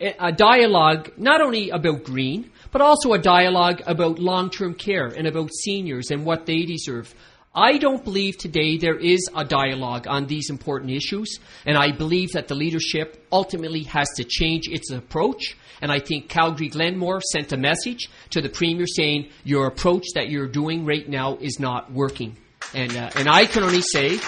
A 0.00 0.32
dialogue 0.32 1.12
not 1.16 1.40
only 1.40 1.70
about 1.70 2.04
green, 2.04 2.50
but 2.70 2.80
also 2.80 3.12
a 3.12 3.18
dialogue 3.18 3.82
about 3.86 4.18
long 4.18 4.50
term 4.50 4.74
care 4.74 5.06
and 5.06 5.26
about 5.26 5.50
seniors 5.52 6.10
and 6.10 6.24
what 6.24 6.46
they 6.46 6.64
deserve. 6.64 7.14
I 7.56 7.78
don't 7.78 8.04
believe 8.04 8.36
today 8.36 8.76
there 8.76 8.98
is 8.98 9.30
a 9.34 9.42
dialogue 9.42 10.06
on 10.06 10.26
these 10.26 10.50
important 10.50 10.90
issues, 10.90 11.40
and 11.64 11.78
I 11.78 11.90
believe 11.90 12.32
that 12.32 12.48
the 12.48 12.54
leadership 12.54 13.26
ultimately 13.32 13.84
has 13.84 14.08
to 14.16 14.24
change 14.24 14.68
its 14.68 14.90
approach. 14.90 15.56
And 15.80 15.90
I 15.90 15.98
think 15.98 16.28
Calgary 16.28 16.68
Glenmore 16.68 17.22
sent 17.22 17.52
a 17.52 17.56
message 17.56 18.10
to 18.30 18.42
the 18.42 18.50
Premier 18.50 18.86
saying, 18.86 19.30
Your 19.42 19.66
approach 19.68 20.04
that 20.16 20.28
you're 20.28 20.48
doing 20.48 20.84
right 20.84 21.08
now 21.08 21.38
is 21.40 21.58
not 21.58 21.90
working. 21.90 22.36
And, 22.74 22.94
uh, 22.94 23.10
and 23.16 23.26
I 23.26 23.46
can 23.46 23.62
only 23.62 23.82
say, 23.82 24.18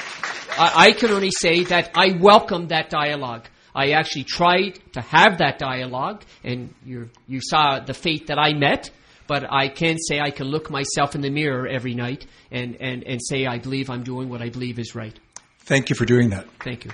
I, 0.56 0.88
I 0.88 0.92
can 0.92 1.10
only 1.10 1.30
say 1.30 1.64
that 1.64 1.90
I 1.94 2.16
welcome 2.18 2.68
that 2.68 2.88
dialogue. 2.88 3.46
I 3.74 3.90
actually 3.90 4.24
tried 4.24 4.78
to 4.94 5.02
have 5.02 5.38
that 5.38 5.58
dialogue, 5.58 6.24
and 6.42 6.74
you 6.82 7.40
saw 7.42 7.78
the 7.80 7.94
fate 7.94 8.28
that 8.28 8.38
I 8.38 8.54
met 8.54 8.90
but 9.28 9.46
I 9.52 9.68
can 9.68 9.98
say 9.98 10.18
I 10.18 10.30
can 10.30 10.48
look 10.48 10.70
myself 10.70 11.14
in 11.14 11.20
the 11.20 11.30
mirror 11.30 11.68
every 11.68 11.94
night 11.94 12.26
and, 12.50 12.76
and, 12.80 13.04
and 13.04 13.20
say 13.22 13.46
I 13.46 13.58
believe 13.58 13.90
I'm 13.90 14.02
doing 14.02 14.28
what 14.28 14.42
I 14.42 14.48
believe 14.48 14.80
is 14.80 14.96
right. 14.96 15.16
Thank 15.60 15.90
you 15.90 15.94
for 15.94 16.06
doing 16.06 16.30
that. 16.30 16.46
Thank 16.64 16.86
you. 16.86 16.90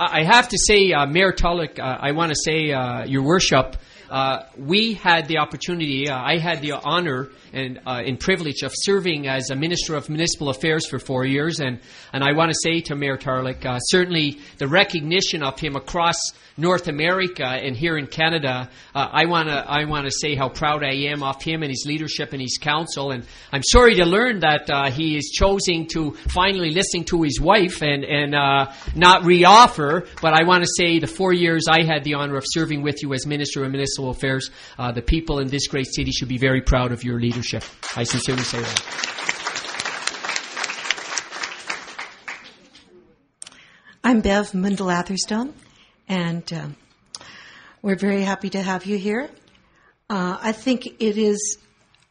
I 0.00 0.22
have 0.22 0.48
to 0.50 0.58
say, 0.58 0.92
uh, 0.92 1.06
Mayor 1.06 1.32
Tarleck, 1.32 1.80
uh, 1.80 1.98
I 2.00 2.12
want 2.12 2.30
to 2.30 2.36
say, 2.36 2.70
uh, 2.70 3.04
Your 3.04 3.22
Worship, 3.22 3.76
uh, 4.10 4.44
we 4.56 4.94
had 4.94 5.28
the 5.28 5.38
opportunity, 5.38 6.08
uh, 6.08 6.18
I 6.18 6.38
had 6.38 6.62
the 6.62 6.72
honor 6.72 7.28
and, 7.52 7.78
uh, 7.86 8.02
and 8.04 8.18
privilege 8.18 8.62
of 8.62 8.72
serving 8.74 9.26
as 9.26 9.50
a 9.50 9.56
Minister 9.56 9.94
of 9.94 10.08
Municipal 10.08 10.48
Affairs 10.48 10.86
for 10.86 10.98
four 10.98 11.24
years. 11.24 11.60
And, 11.60 11.80
and 12.12 12.24
I 12.24 12.32
want 12.32 12.50
to 12.50 12.56
say 12.62 12.80
to 12.82 12.94
Mayor 12.94 13.16
Tarleck, 13.16 13.64
certainly 13.80 14.38
the 14.58 14.68
recognition 14.68 15.42
of 15.42 15.58
him 15.58 15.76
across 15.76 16.16
North 16.58 16.88
America 16.88 17.46
and 17.46 17.76
here 17.76 17.96
in 17.96 18.08
Canada, 18.08 18.68
uh, 18.92 19.08
I 19.12 19.26
want 19.26 19.48
to 19.48 19.54
I 19.54 19.84
want 19.84 20.06
to 20.06 20.10
say 20.10 20.34
how 20.34 20.48
proud 20.48 20.82
I 20.82 21.10
am 21.12 21.22
of 21.22 21.40
him 21.40 21.62
and 21.62 21.70
his 21.70 21.84
leadership 21.86 22.32
and 22.32 22.42
his 22.42 22.58
council. 22.60 23.12
And 23.12 23.24
I'm 23.52 23.62
sorry 23.62 23.94
to 23.96 24.04
learn 24.04 24.40
that 24.40 24.68
uh, 24.68 24.90
he 24.90 25.16
is 25.16 25.30
choosing 25.30 25.86
to 25.88 26.12
finally 26.12 26.72
listen 26.72 27.04
to 27.04 27.22
his 27.22 27.40
wife 27.40 27.80
and 27.80 28.04
and 28.04 28.34
uh, 28.34 28.72
not 28.96 29.22
reoffer. 29.22 30.08
But 30.20 30.34
I 30.34 30.44
want 30.44 30.64
to 30.64 30.70
say 30.76 30.98
the 30.98 31.06
four 31.06 31.32
years 31.32 31.66
I 31.70 31.84
had 31.84 32.02
the 32.02 32.14
honor 32.14 32.36
of 32.36 32.44
serving 32.44 32.82
with 32.82 33.02
you 33.02 33.14
as 33.14 33.24
Minister 33.24 33.64
of 33.64 33.70
Municipal 33.70 33.97
Affairs, 34.06 34.50
uh, 34.78 34.92
the 34.92 35.02
people 35.02 35.40
in 35.40 35.48
this 35.48 35.66
great 35.66 35.86
city 35.86 36.12
should 36.12 36.28
be 36.28 36.38
very 36.38 36.62
proud 36.62 36.92
of 36.92 37.02
your 37.04 37.20
leadership. 37.20 37.64
I 37.96 38.04
sincerely 38.04 38.42
say 38.42 38.60
that. 38.60 39.08
I'm 44.04 44.20
Bev 44.20 44.52
Mundell-Atherstone 44.52 45.52
and 46.08 46.50
uh, 46.52 46.68
we're 47.82 47.96
very 47.96 48.22
happy 48.22 48.50
to 48.50 48.62
have 48.62 48.86
you 48.86 48.96
here. 48.96 49.28
Uh, 50.08 50.38
I 50.40 50.52
think 50.52 50.86
it 50.86 51.18
is 51.18 51.58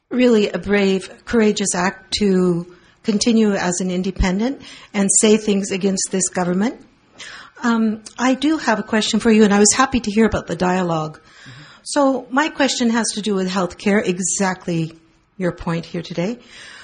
really 0.09 0.49
a 0.49 0.59
brave, 0.59 1.25
courageous 1.25 1.73
act 1.75 2.13
to 2.19 2.75
continue 3.03 3.53
as 3.53 3.81
an 3.81 3.89
independent 3.89 4.61
and 4.93 5.09
say 5.21 5.37
things 5.37 5.71
against 5.71 6.09
this 6.11 6.29
government. 6.29 6.85
Um, 7.63 8.03
I 8.19 8.35
do 8.35 8.57
have 8.57 8.79
a 8.79 8.83
question 8.83 9.19
for 9.19 9.31
you, 9.31 9.43
and 9.43 9.53
I 9.53 9.59
was 9.59 9.73
happy 9.73 9.99
to 9.99 10.11
hear 10.11 10.25
about 10.25 10.47
the 10.47 10.55
dialog 10.55 11.17
mm-hmm. 11.17 11.26
So, 11.89 12.27
my 12.29 12.49
question 12.49 12.89
has 12.89 13.07
to 13.13 13.21
do 13.21 13.33
with 13.33 13.49
healthcare, 13.49 14.05
exactly 14.05 14.91
your 15.37 15.53
point 15.53 15.85
here 15.85 16.01
today. 16.01 16.37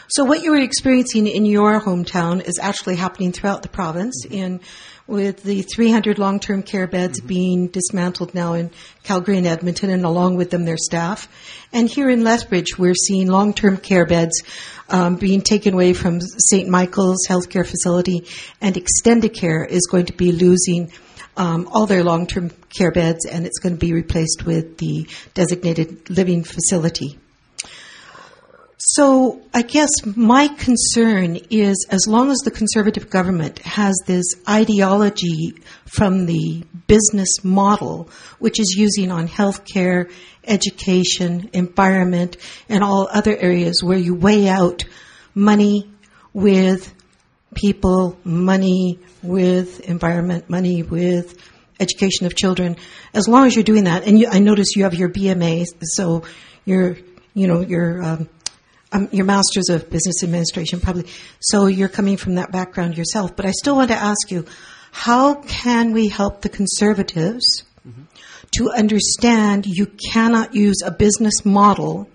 So, 0.07 0.23
what 0.23 0.43
you're 0.43 0.57
experiencing 0.57 1.27
in 1.27 1.43
your 1.43 1.81
hometown 1.81 2.41
is 2.41 2.57
actually 2.57 2.95
happening 2.95 3.33
throughout 3.33 3.63
the 3.63 3.67
province 3.67 4.25
mm-hmm. 4.25 4.33
in 4.33 4.59
with 5.05 5.43
the 5.43 5.63
300 5.63 6.19
long-term 6.19 6.63
care 6.63 6.87
beds 6.87 7.19
mm-hmm. 7.19 7.27
being 7.27 7.67
dismantled 7.67 8.33
now 8.33 8.53
in 8.53 8.71
Calgary 9.03 9.37
and 9.37 9.45
Edmonton, 9.45 9.89
and 9.89 10.05
along 10.05 10.37
with 10.37 10.51
them 10.51 10.63
their 10.63 10.77
staff. 10.77 11.27
And 11.73 11.89
here 11.89 12.09
in 12.09 12.23
Lethbridge, 12.23 12.77
we're 12.79 12.95
seeing 12.95 13.27
long-term 13.27 13.79
care 13.79 14.05
beds 14.05 14.41
um, 14.87 15.17
being 15.17 15.41
taken 15.41 15.73
away 15.73 15.91
from 15.91 16.21
St. 16.21 16.69
Michael's 16.69 17.27
Healthcare 17.27 17.67
Facility, 17.67 18.25
and 18.61 18.75
Extendicare 18.75 19.67
is 19.67 19.85
going 19.91 20.05
to 20.05 20.13
be 20.13 20.31
losing 20.31 20.93
um, 21.37 21.67
all 21.71 21.85
their 21.85 22.03
long-term 22.03 22.51
care 22.69 22.91
beds, 22.91 23.25
and 23.25 23.45
it's 23.45 23.59
going 23.59 23.75
to 23.75 23.79
be 23.79 23.93
replaced 23.93 24.45
with 24.45 24.77
the 24.77 25.07
designated 25.33 26.09
living 26.09 26.43
facility. 26.43 27.19
So 28.85 29.41
I 29.53 29.61
guess 29.61 29.89
my 30.03 30.49
concern 30.49 31.37
is 31.49 31.87
as 31.89 32.05
long 32.05 32.29
as 32.29 32.39
the 32.39 32.51
conservative 32.51 33.09
government 33.09 33.59
has 33.59 33.95
this 34.05 34.25
ideology 34.47 35.53
from 35.85 36.25
the 36.25 36.65
business 36.87 37.45
model, 37.45 38.09
which 38.39 38.59
is 38.59 38.75
using 38.77 39.09
on 39.09 39.29
healthcare, 39.29 40.11
education, 40.43 41.49
environment, 41.53 42.35
and 42.67 42.83
all 42.83 43.07
other 43.09 43.37
areas 43.37 43.81
where 43.81 43.97
you 43.97 44.15
weigh 44.15 44.49
out 44.49 44.83
money 45.33 45.89
with 46.33 46.93
people, 47.53 48.17
money 48.23 48.99
with 49.21 49.79
environment, 49.81 50.49
money 50.49 50.83
with 50.83 51.37
education 51.79 52.25
of 52.25 52.35
children, 52.35 52.75
as 53.13 53.27
long 53.27 53.47
as 53.47 53.55
you're 53.55 53.63
doing 53.63 53.85
that, 53.85 54.05
and 54.05 54.19
you, 54.19 54.27
I 54.29 54.39
notice 54.39 54.75
you 54.75 54.83
have 54.83 54.93
your 54.93 55.09
BMA, 55.09 55.65
so 55.81 56.23
you're, 56.65 56.97
you 57.33 57.47
know, 57.47 57.61
your 57.61 58.03
um, 58.03 58.29
um, 58.91 59.09
your 59.11 59.25
master's 59.25 59.69
of 59.69 59.89
business 59.89 60.23
administration, 60.23 60.79
probably. 60.79 61.07
So 61.39 61.65
you're 61.65 61.89
coming 61.89 62.15
from 62.15 62.35
that 62.35 62.51
background 62.51 62.95
yourself. 62.95 63.35
But 63.35 63.47
I 63.47 63.51
still 63.51 63.75
want 63.75 63.89
to 63.89 63.95
ask 63.95 64.29
you, 64.29 64.45
how 64.91 65.35
can 65.41 65.93
we 65.93 66.09
help 66.09 66.41
the 66.41 66.49
conservatives 66.49 67.63
to 68.51 68.69
understand 68.69 69.65
you 69.65 69.87
cannot 69.87 70.53
use 70.53 70.77
a 70.85 70.91
business 70.91 71.43
model 71.43 72.07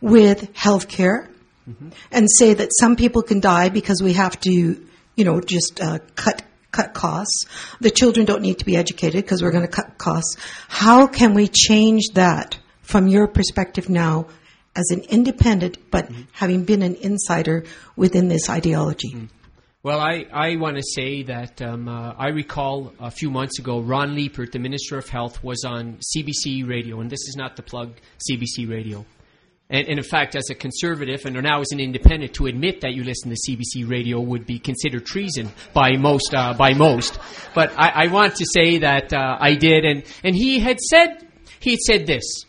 with 0.00 0.52
healthcare 0.54 1.28
and 2.10 2.28
say 2.38 2.54
that 2.54 2.70
some 2.80 2.96
people 2.96 3.22
can 3.22 3.40
die 3.40 3.68
because 3.68 4.00
we 4.02 4.12
have 4.12 4.38
to, 4.40 4.50
you 4.50 5.24
know, 5.24 5.40
just 5.40 5.80
uh, 5.80 5.98
cut 6.14 6.42
cut 6.70 6.94
costs. 6.94 7.46
The 7.80 7.90
children 7.90 8.26
don't 8.26 8.42
need 8.42 8.58
to 8.58 8.64
be 8.64 8.76
educated 8.76 9.24
because 9.24 9.42
we're 9.42 9.50
going 9.50 9.66
to 9.66 9.70
cut 9.70 9.98
costs. 9.98 10.36
How 10.68 11.06
can 11.06 11.34
we 11.34 11.48
change 11.48 12.08
that 12.14 12.58
from 12.82 13.08
your 13.08 13.26
perspective 13.26 13.88
now 13.88 14.26
as 14.76 14.90
an 14.90 15.00
independent, 15.08 15.90
but 15.90 16.10
having 16.32 16.64
been 16.64 16.82
an 16.82 16.96
insider 16.96 17.64
within 17.96 18.28
this 18.28 18.50
ideology? 18.50 19.28
Well, 19.82 20.00
I, 20.00 20.26
I 20.32 20.56
want 20.56 20.76
to 20.76 20.82
say 20.82 21.22
that 21.22 21.62
um, 21.62 21.88
uh, 21.88 22.12
I 22.18 22.28
recall 22.30 22.92
a 22.98 23.10
few 23.10 23.30
months 23.30 23.58
ago, 23.60 23.80
Ron 23.80 24.16
Liepert, 24.16 24.50
the 24.50 24.58
Minister 24.58 24.98
of 24.98 25.08
Health, 25.08 25.42
was 25.44 25.64
on 25.64 25.98
CBC 25.98 26.68
Radio, 26.68 27.00
and 27.00 27.08
this 27.08 27.20
is 27.28 27.36
not 27.36 27.54
the 27.56 27.62
plug 27.62 27.94
CBC 28.28 28.68
Radio. 28.68 29.06
And, 29.68 29.88
and 29.88 29.98
in 29.98 30.04
fact, 30.04 30.36
as 30.36 30.48
a 30.50 30.54
conservative 30.54 31.24
and 31.24 31.34
now 31.42 31.60
as 31.60 31.72
an 31.72 31.80
independent, 31.80 32.34
to 32.34 32.46
admit 32.46 32.82
that 32.82 32.94
you 32.94 33.02
listen 33.02 33.30
to 33.30 33.36
CBC 33.36 33.88
Radio 33.88 34.20
would 34.20 34.46
be 34.46 34.58
considered 34.58 35.04
treason 35.04 35.50
by 35.72 35.96
most. 35.96 36.34
Uh, 36.34 36.54
by 36.54 36.72
most, 36.74 37.18
but 37.54 37.72
I, 37.76 38.04
I 38.04 38.06
want 38.08 38.36
to 38.36 38.46
say 38.46 38.78
that 38.78 39.12
uh, 39.12 39.36
I 39.40 39.54
did, 39.54 39.84
and 39.84 40.04
and 40.22 40.36
he 40.36 40.60
had 40.60 40.78
said 40.78 41.26
he 41.58 41.70
had 41.72 41.80
said 41.80 42.06
this. 42.06 42.44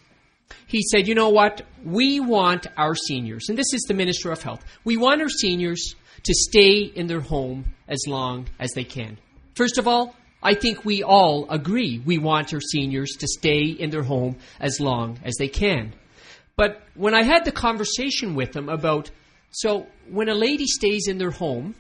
He 0.68 0.84
said, 0.84 1.08
"You 1.08 1.16
know 1.16 1.30
what? 1.30 1.64
We 1.84 2.20
want 2.20 2.68
our 2.78 2.94
seniors, 2.94 3.50
and 3.50 3.58
this 3.58 3.74
is 3.74 3.82
the 3.88 3.94
Minister 3.96 4.32
of 4.32 4.44
Health. 4.44 4.64
We 4.84 4.98
want 4.98 5.22
our 5.22 5.30
seniors 5.30 5.96
to 6.24 6.34
stay 6.34 6.82
in 6.82 7.08
their 7.08 7.22
home 7.22 7.66
as 7.88 8.04
long 8.08 8.48
as 8.60 8.72
they 8.74 8.84
can. 8.84 9.18
First 9.56 9.78
of 9.78 9.88
all." 9.88 10.16
I 10.44 10.54
think 10.54 10.86
we 10.86 11.02
all 11.02 11.48
agree 11.50 12.00
we 12.06 12.20
want 12.20 12.54
our 12.54 12.62
seniors 12.62 13.14
to 13.20 13.28
stay 13.28 13.64
in 13.64 13.90
their 13.90 14.04
home 14.04 14.38
as 14.60 14.80
long 14.80 15.20
as 15.24 15.36
they 15.40 15.48
can. 15.48 15.94
But 16.58 16.82
when 16.96 17.14
I 17.14 17.22
had 17.22 17.46
the 17.46 17.52
conversation 17.52 18.34
with 18.34 18.52
them 18.52 18.68
about, 18.68 19.12
so 19.52 19.88
when 20.10 20.28
a 20.28 20.34
lady 20.34 20.66
stays 20.66 21.08
in 21.08 21.20
their 21.20 21.32
home 21.32 21.76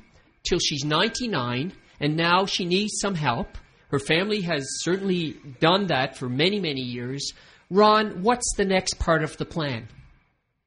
till 0.47 0.59
she's 0.59 0.85
99 0.85 1.73
and 1.99 2.15
now 2.15 2.45
she 2.45 2.63
needs 2.63 2.99
some 3.01 3.15
help, 3.15 3.57
her 3.89 3.99
family 3.99 4.41
has 4.41 4.63
certainly 4.83 5.35
done 5.59 5.87
that 5.87 6.15
for 6.15 6.29
many, 6.29 6.59
many 6.59 6.81
years. 6.81 7.33
Ron, 7.71 8.21
what's 8.21 8.53
the 8.55 8.65
next 8.65 8.99
part 8.99 9.23
of 9.23 9.35
the 9.37 9.45
plan? 9.45 9.87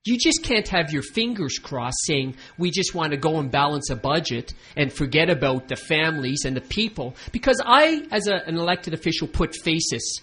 You 0.04 0.18
just 0.18 0.42
can't 0.42 0.66
have 0.68 0.92
your 0.92 1.02
fingers 1.02 1.58
crossed 1.58 2.04
saying 2.04 2.34
we 2.58 2.70
just 2.70 2.94
want 2.94 3.12
to 3.12 3.18
go 3.18 3.38
and 3.38 3.50
balance 3.50 3.90
a 3.90 3.96
budget 3.96 4.54
and 4.74 4.92
forget 4.92 5.30
about 5.30 5.68
the 5.68 5.76
families 5.76 6.44
and 6.44 6.56
the 6.56 6.62
people. 6.62 7.14
Because 7.30 7.62
I, 7.64 8.06
as 8.10 8.26
a, 8.26 8.36
an 8.46 8.56
elected 8.56 8.92
official, 8.92 9.28
put 9.28 9.54
faces. 9.54 10.22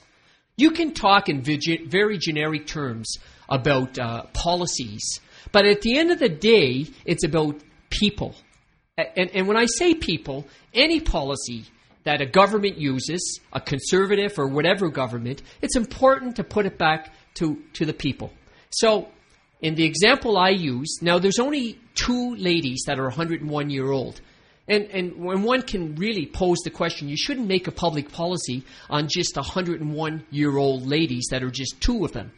You 0.57 0.71
can 0.71 0.93
talk 0.93 1.29
in 1.29 1.43
very 1.43 2.17
generic 2.17 2.65
terms 2.65 3.17
about 3.49 3.97
uh, 3.97 4.23
policies. 4.33 5.19
But 5.51 5.65
at 5.65 5.81
the 5.81 5.97
end 5.97 6.11
of 6.11 6.19
the 6.19 6.29
day, 6.29 6.87
it's 7.05 7.23
about 7.23 7.61
people. 7.89 8.35
And, 8.97 9.29
and 9.33 9.47
when 9.47 9.57
I 9.57 9.65
say 9.65 9.93
people, 9.93 10.47
any 10.73 10.99
policy 10.99 11.65
that 12.03 12.21
a 12.21 12.25
government 12.25 12.77
uses, 12.77 13.39
a 13.53 13.59
conservative 13.59 14.39
or 14.39 14.47
whatever 14.47 14.89
government, 14.89 15.43
it's 15.61 15.75
important 15.75 16.37
to 16.37 16.43
put 16.43 16.65
it 16.65 16.77
back 16.77 17.13
to, 17.35 17.61
to 17.73 17.85
the 17.85 17.93
people. 17.93 18.31
So, 18.69 19.09
in 19.61 19.75
the 19.75 19.85
example 19.85 20.37
I 20.37 20.49
use, 20.49 20.99
now 21.01 21.19
there's 21.19 21.39
only 21.39 21.79
two 21.95 22.35
ladies 22.35 22.83
that 22.87 22.99
are 22.99 23.05
101 23.05 23.69
year 23.69 23.91
old. 23.91 24.21
And, 24.67 24.85
and 24.85 25.23
when 25.23 25.43
one 25.43 25.61
can 25.61 25.95
really 25.95 26.25
pose 26.25 26.57
the 26.63 26.69
question, 26.69 27.07
you 27.07 27.17
shouldn't 27.17 27.47
make 27.47 27.67
a 27.67 27.71
public 27.71 28.11
policy 28.11 28.63
on 28.89 29.07
just 29.09 29.35
101 29.35 30.25
year 30.29 30.57
old 30.57 30.85
ladies 30.85 31.27
that 31.31 31.43
are 31.43 31.51
just 31.51 31.79
two 31.79 32.03
of 32.03 32.11
them. 32.11 32.31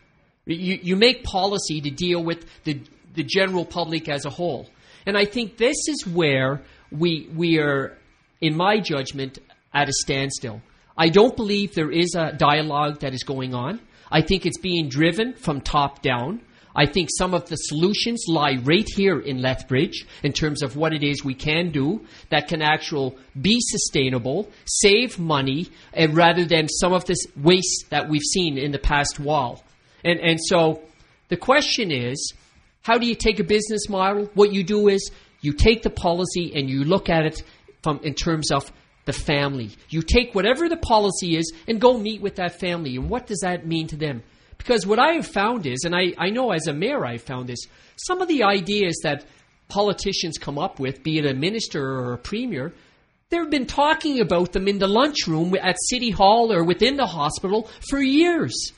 You, 0.50 0.80
you 0.82 0.96
make 0.96 1.24
policy 1.24 1.80
to 1.82 1.92
deal 1.92 2.24
with 2.24 2.46
the, 2.64 2.82
the 3.14 3.24
general 3.24 3.66
public 3.66 4.10
as 4.10 4.26
a 4.26 4.30
whole. 4.30 4.68
And 5.06 5.18
I 5.18 5.26
think 5.26 5.58
this 5.58 5.78
is 5.88 6.08
where 6.08 6.62
we, 6.92 7.30
we 7.36 7.60
are, 7.60 7.98
in 8.42 8.56
my 8.56 8.80
judgment, 8.80 9.40
at 9.74 9.90
a 9.90 9.94
standstill. 9.94 10.62
I 10.98 11.10
don't 11.10 11.36
believe 11.36 11.76
there 11.76 11.92
is 11.92 12.16
a 12.16 12.34
dialogue 12.34 13.00
that 13.02 13.14
is 13.14 13.24
going 13.24 13.54
on. 13.54 13.80
I 14.12 14.22
think 14.22 14.46
it's 14.46 14.58
being 14.58 14.90
driven 14.90 15.34
from 15.34 15.62
top 15.62 16.02
down. 16.02 16.42
I 16.76 16.86
think 16.86 17.10
some 17.18 17.34
of 17.34 17.48
the 17.50 17.56
solutions 17.56 18.26
lie 18.28 18.58
right 18.64 18.88
here 18.96 19.20
in 19.20 19.42
Lethbridge 19.42 20.06
in 20.24 20.34
terms 20.34 20.62
of 20.62 20.76
what 20.76 20.94
it 20.94 21.04
is 21.04 21.24
we 21.24 21.34
can 21.34 21.72
do 21.72 22.06
that 22.30 22.48
can 22.48 22.62
actually 22.62 23.16
be 23.40 23.58
sustainable, 23.60 24.50
save 24.66 25.20
money, 25.20 25.70
and 25.94 26.16
rather 26.16 26.46
than 26.46 26.68
some 26.68 26.94
of 26.94 27.06
this 27.06 27.26
waste 27.36 27.86
that 27.90 28.10
we've 28.10 28.22
seen 28.22 28.58
in 28.58 28.72
the 28.72 28.80
past 28.80 29.20
while. 29.20 29.64
And, 30.04 30.20
and 30.20 30.40
so 30.42 30.82
the 31.30 31.38
question 31.38 31.92
is 31.92 32.34
how 32.82 32.98
do 32.98 33.06
you 33.06 33.16
take 33.16 33.40
a 33.40 33.44
business 33.44 33.90
model? 33.90 34.30
What 34.34 34.54
you 34.54 34.64
do 34.64 34.88
is 34.88 35.12
you 35.42 35.54
take 35.54 35.84
the 35.84 35.90
policy 35.90 36.52
and 36.56 36.70
you 36.70 36.84
look 36.84 37.10
at 37.10 37.26
it 37.26 37.44
from 37.84 38.00
in 38.04 38.14
terms 38.14 38.52
of 38.52 38.72
the 39.06 39.14
family. 39.14 39.72
You 39.90 40.02
take 40.02 40.36
whatever 40.36 40.70
the 40.70 40.78
policy 40.78 41.36
is 41.36 41.52
and 41.68 41.82
go 41.82 41.98
meet 41.98 42.22
with 42.22 42.36
that 42.36 42.60
family. 42.60 42.96
And 42.96 43.10
what 43.10 43.28
does 43.28 43.40
that 43.40 43.66
mean 43.66 43.88
to 43.88 43.96
them? 43.96 44.24
Because 44.58 44.86
what 44.86 45.00
I 45.00 45.14
have 45.14 45.26
found 45.26 45.66
is, 45.66 45.84
and 45.86 45.96
I, 45.96 46.14
I 46.18 46.30
know 46.30 46.52
as 46.52 46.68
a 46.68 46.74
mayor 46.74 47.06
I've 47.06 47.24
found 47.24 47.48
this, 47.48 47.60
some 47.96 48.22
of 48.22 48.28
the 48.28 48.44
ideas 48.44 49.00
that 49.04 49.26
politicians 49.70 50.38
come 50.38 50.60
up 50.60 50.80
with, 50.80 51.02
be 51.02 51.18
it 51.18 51.26
a 51.26 51.34
minister 51.34 51.82
or 51.82 52.14
a 52.14 52.18
premier, 52.18 52.74
they've 53.30 53.50
been 53.50 53.66
talking 53.66 54.20
about 54.20 54.52
them 54.52 54.68
in 54.68 54.80
the 54.80 54.88
lunchroom 54.88 55.56
at 55.56 55.78
City 55.90 56.12
Hall 56.12 56.52
or 56.52 56.64
within 56.64 56.98
the 56.98 57.08
hospital 57.08 57.70
for 57.90 58.02
years. 58.02 58.74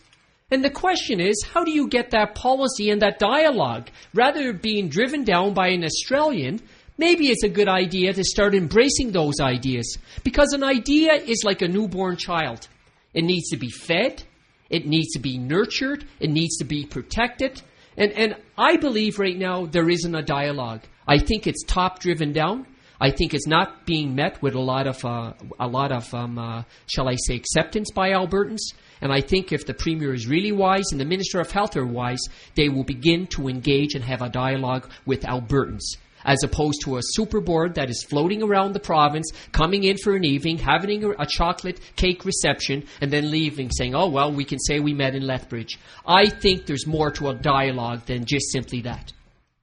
And 0.51 0.63
the 0.65 0.69
question 0.69 1.21
is, 1.21 1.45
how 1.53 1.63
do 1.63 1.71
you 1.71 1.87
get 1.87 2.11
that 2.11 2.35
policy 2.35 2.89
and 2.89 3.01
that 3.01 3.19
dialogue? 3.19 3.89
Rather 4.13 4.43
than 4.43 4.57
being 4.57 4.89
driven 4.89 5.23
down 5.23 5.53
by 5.53 5.69
an 5.69 5.85
Australian, 5.85 6.59
maybe 6.97 7.29
it's 7.29 7.45
a 7.45 7.49
good 7.49 7.69
idea 7.69 8.11
to 8.13 8.23
start 8.23 8.53
embracing 8.53 9.13
those 9.13 9.39
ideas. 9.39 9.97
Because 10.25 10.51
an 10.51 10.63
idea 10.63 11.13
is 11.13 11.43
like 11.45 11.61
a 11.61 11.69
newborn 11.69 12.17
child. 12.17 12.67
It 13.13 13.23
needs 13.23 13.49
to 13.49 13.57
be 13.57 13.69
fed, 13.69 14.23
it 14.69 14.85
needs 14.85 15.13
to 15.13 15.19
be 15.19 15.37
nurtured, 15.37 16.05
it 16.19 16.29
needs 16.29 16.57
to 16.57 16.65
be 16.65 16.85
protected. 16.85 17.61
And, 17.97 18.11
and 18.11 18.35
I 18.57 18.77
believe 18.77 19.19
right 19.19 19.37
now 19.37 19.65
there 19.65 19.89
isn't 19.89 20.15
a 20.15 20.21
dialogue. 20.21 20.81
I 21.07 21.17
think 21.17 21.47
it's 21.47 21.63
top 21.63 21.99
driven 21.99 22.33
down. 22.33 22.67
I 22.99 23.09
think 23.09 23.33
it's 23.33 23.47
not 23.47 23.85
being 23.85 24.15
met 24.15 24.41
with 24.41 24.53
a 24.53 24.59
lot 24.59 24.85
of, 24.85 25.03
uh, 25.03 25.33
a 25.59 25.67
lot 25.67 25.91
of 25.91 26.13
um, 26.13 26.37
uh, 26.37 26.63
shall 26.87 27.09
I 27.09 27.15
say, 27.15 27.35
acceptance 27.35 27.89
by 27.91 28.11
Albertans. 28.11 28.61
And 29.01 29.11
I 29.11 29.21
think 29.21 29.51
if 29.51 29.65
the 29.65 29.73
Premier 29.73 30.13
is 30.13 30.27
really 30.27 30.51
wise 30.51 30.85
and 30.91 31.01
the 31.01 31.05
Minister 31.05 31.39
of 31.39 31.51
Health 31.51 31.75
are 31.75 31.85
wise, 31.85 32.21
they 32.55 32.69
will 32.69 32.83
begin 32.83 33.27
to 33.27 33.47
engage 33.47 33.95
and 33.95 34.03
have 34.03 34.21
a 34.21 34.29
dialogue 34.29 34.89
with 35.05 35.23
Albertans. 35.23 35.97
As 36.23 36.43
opposed 36.43 36.81
to 36.83 36.97
a 36.97 37.01
super 37.01 37.41
board 37.41 37.73
that 37.75 37.89
is 37.89 38.05
floating 38.07 38.43
around 38.43 38.73
the 38.73 38.79
province, 38.79 39.31
coming 39.51 39.83
in 39.83 39.97
for 39.97 40.15
an 40.15 40.23
evening, 40.23 40.59
having 40.59 41.03
a, 41.03 41.09
a 41.17 41.25
chocolate 41.25 41.79
cake 41.95 42.25
reception, 42.25 42.83
and 43.01 43.11
then 43.11 43.31
leaving 43.31 43.71
saying, 43.71 43.95
oh, 43.95 44.07
well, 44.07 44.31
we 44.31 44.45
can 44.45 44.59
say 44.59 44.79
we 44.79 44.93
met 44.93 45.15
in 45.15 45.25
Lethbridge. 45.25 45.79
I 46.05 46.29
think 46.29 46.67
there's 46.67 46.85
more 46.85 47.09
to 47.11 47.29
a 47.29 47.33
dialogue 47.33 48.05
than 48.05 48.25
just 48.25 48.51
simply 48.51 48.81
that. 48.81 49.11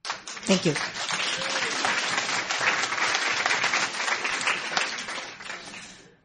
Thank 0.04 0.66
you. 0.66 0.74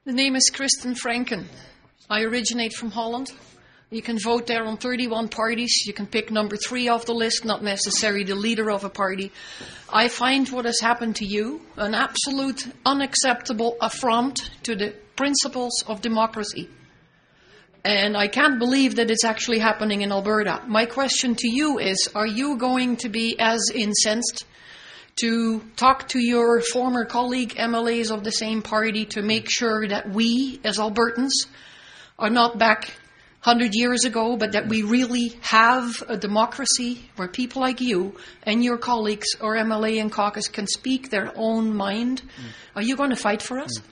The 0.06 0.14
name 0.14 0.36
is 0.36 0.50
Kristen 0.50 0.96
Franken. 0.96 1.46
I 2.14 2.22
originate 2.26 2.74
from 2.74 2.92
Holland. 2.92 3.32
You 3.90 4.04
can 4.04 4.20
vote 4.20 4.46
there 4.46 4.64
on 4.66 4.78
31 4.78 5.30
parties. 5.30 5.88
You 5.88 5.94
can 5.94 6.06
pick 6.06 6.30
number 6.30 6.56
three 6.56 6.88
off 6.88 7.08
the 7.08 7.16
list, 7.16 7.44
not 7.44 7.64
necessarily 7.64 8.24
the 8.24 8.36
leader 8.36 8.70
of 8.70 8.84
a 8.84 8.90
party. 8.90 9.32
I 9.92 10.10
find 10.10 10.48
what 10.50 10.66
has 10.66 10.80
happened 10.80 11.16
to 11.16 11.26
you 11.26 11.62
an 11.76 11.96
absolute 11.96 12.68
unacceptable 12.86 13.78
affront 13.82 14.52
to 14.62 14.76
the 14.76 14.94
principles 15.16 15.84
of 15.88 16.02
democracy. 16.02 16.70
And 17.84 18.16
I 18.16 18.28
can't 18.28 18.60
believe 18.60 18.98
that 18.98 19.10
it's 19.10 19.26
actually 19.26 19.58
happening 19.58 20.04
in 20.04 20.12
Alberta. 20.12 20.62
My 20.68 20.86
question 20.86 21.34
to 21.34 21.50
you 21.50 21.80
is 21.80 22.10
Are 22.14 22.28
you 22.28 22.58
going 22.58 22.98
to 22.98 23.10
be 23.10 23.40
as 23.40 23.72
incensed 23.74 24.46
to 25.16 25.62
talk 25.78 26.10
to 26.10 26.20
your 26.20 26.62
former 26.62 27.06
colleague 27.06 27.56
MLAs 27.56 28.12
of 28.12 28.24
the 28.24 28.32
same 28.32 28.62
party 28.62 29.06
to 29.06 29.24
make 29.24 29.50
sure 29.50 29.88
that 29.88 30.12
we, 30.12 30.62
as 30.64 30.78
Albertans, 30.78 31.32
are 32.18 32.30
not 32.30 32.58
back 32.58 32.92
100 33.44 33.76
years 33.76 34.06
ago, 34.06 34.38
but 34.38 34.54
that 34.54 34.68
we 34.68 34.84
really 34.84 35.34
have 35.42 36.02
a 36.08 36.18
democracy 36.18 37.10
where 37.18 37.28
people 37.28 37.62
like 37.62 37.82
you 37.82 38.16
and 38.44 38.64
your 38.64 38.78
colleagues 38.78 39.28
or 39.42 39.56
MLA 39.56 40.00
and 40.00 40.12
caucus 40.12 40.48
can 40.48 40.66
speak 40.66 41.10
their 41.10 41.32
own 41.36 41.76
mind. 41.76 42.22
Mm. 42.22 42.50
Are 42.78 42.82
you 42.82 42.96
going 42.96 43.10
to 43.10 43.18
fight 43.18 43.42
for 43.42 43.60
us? 43.60 43.80
Mm. 43.80 43.84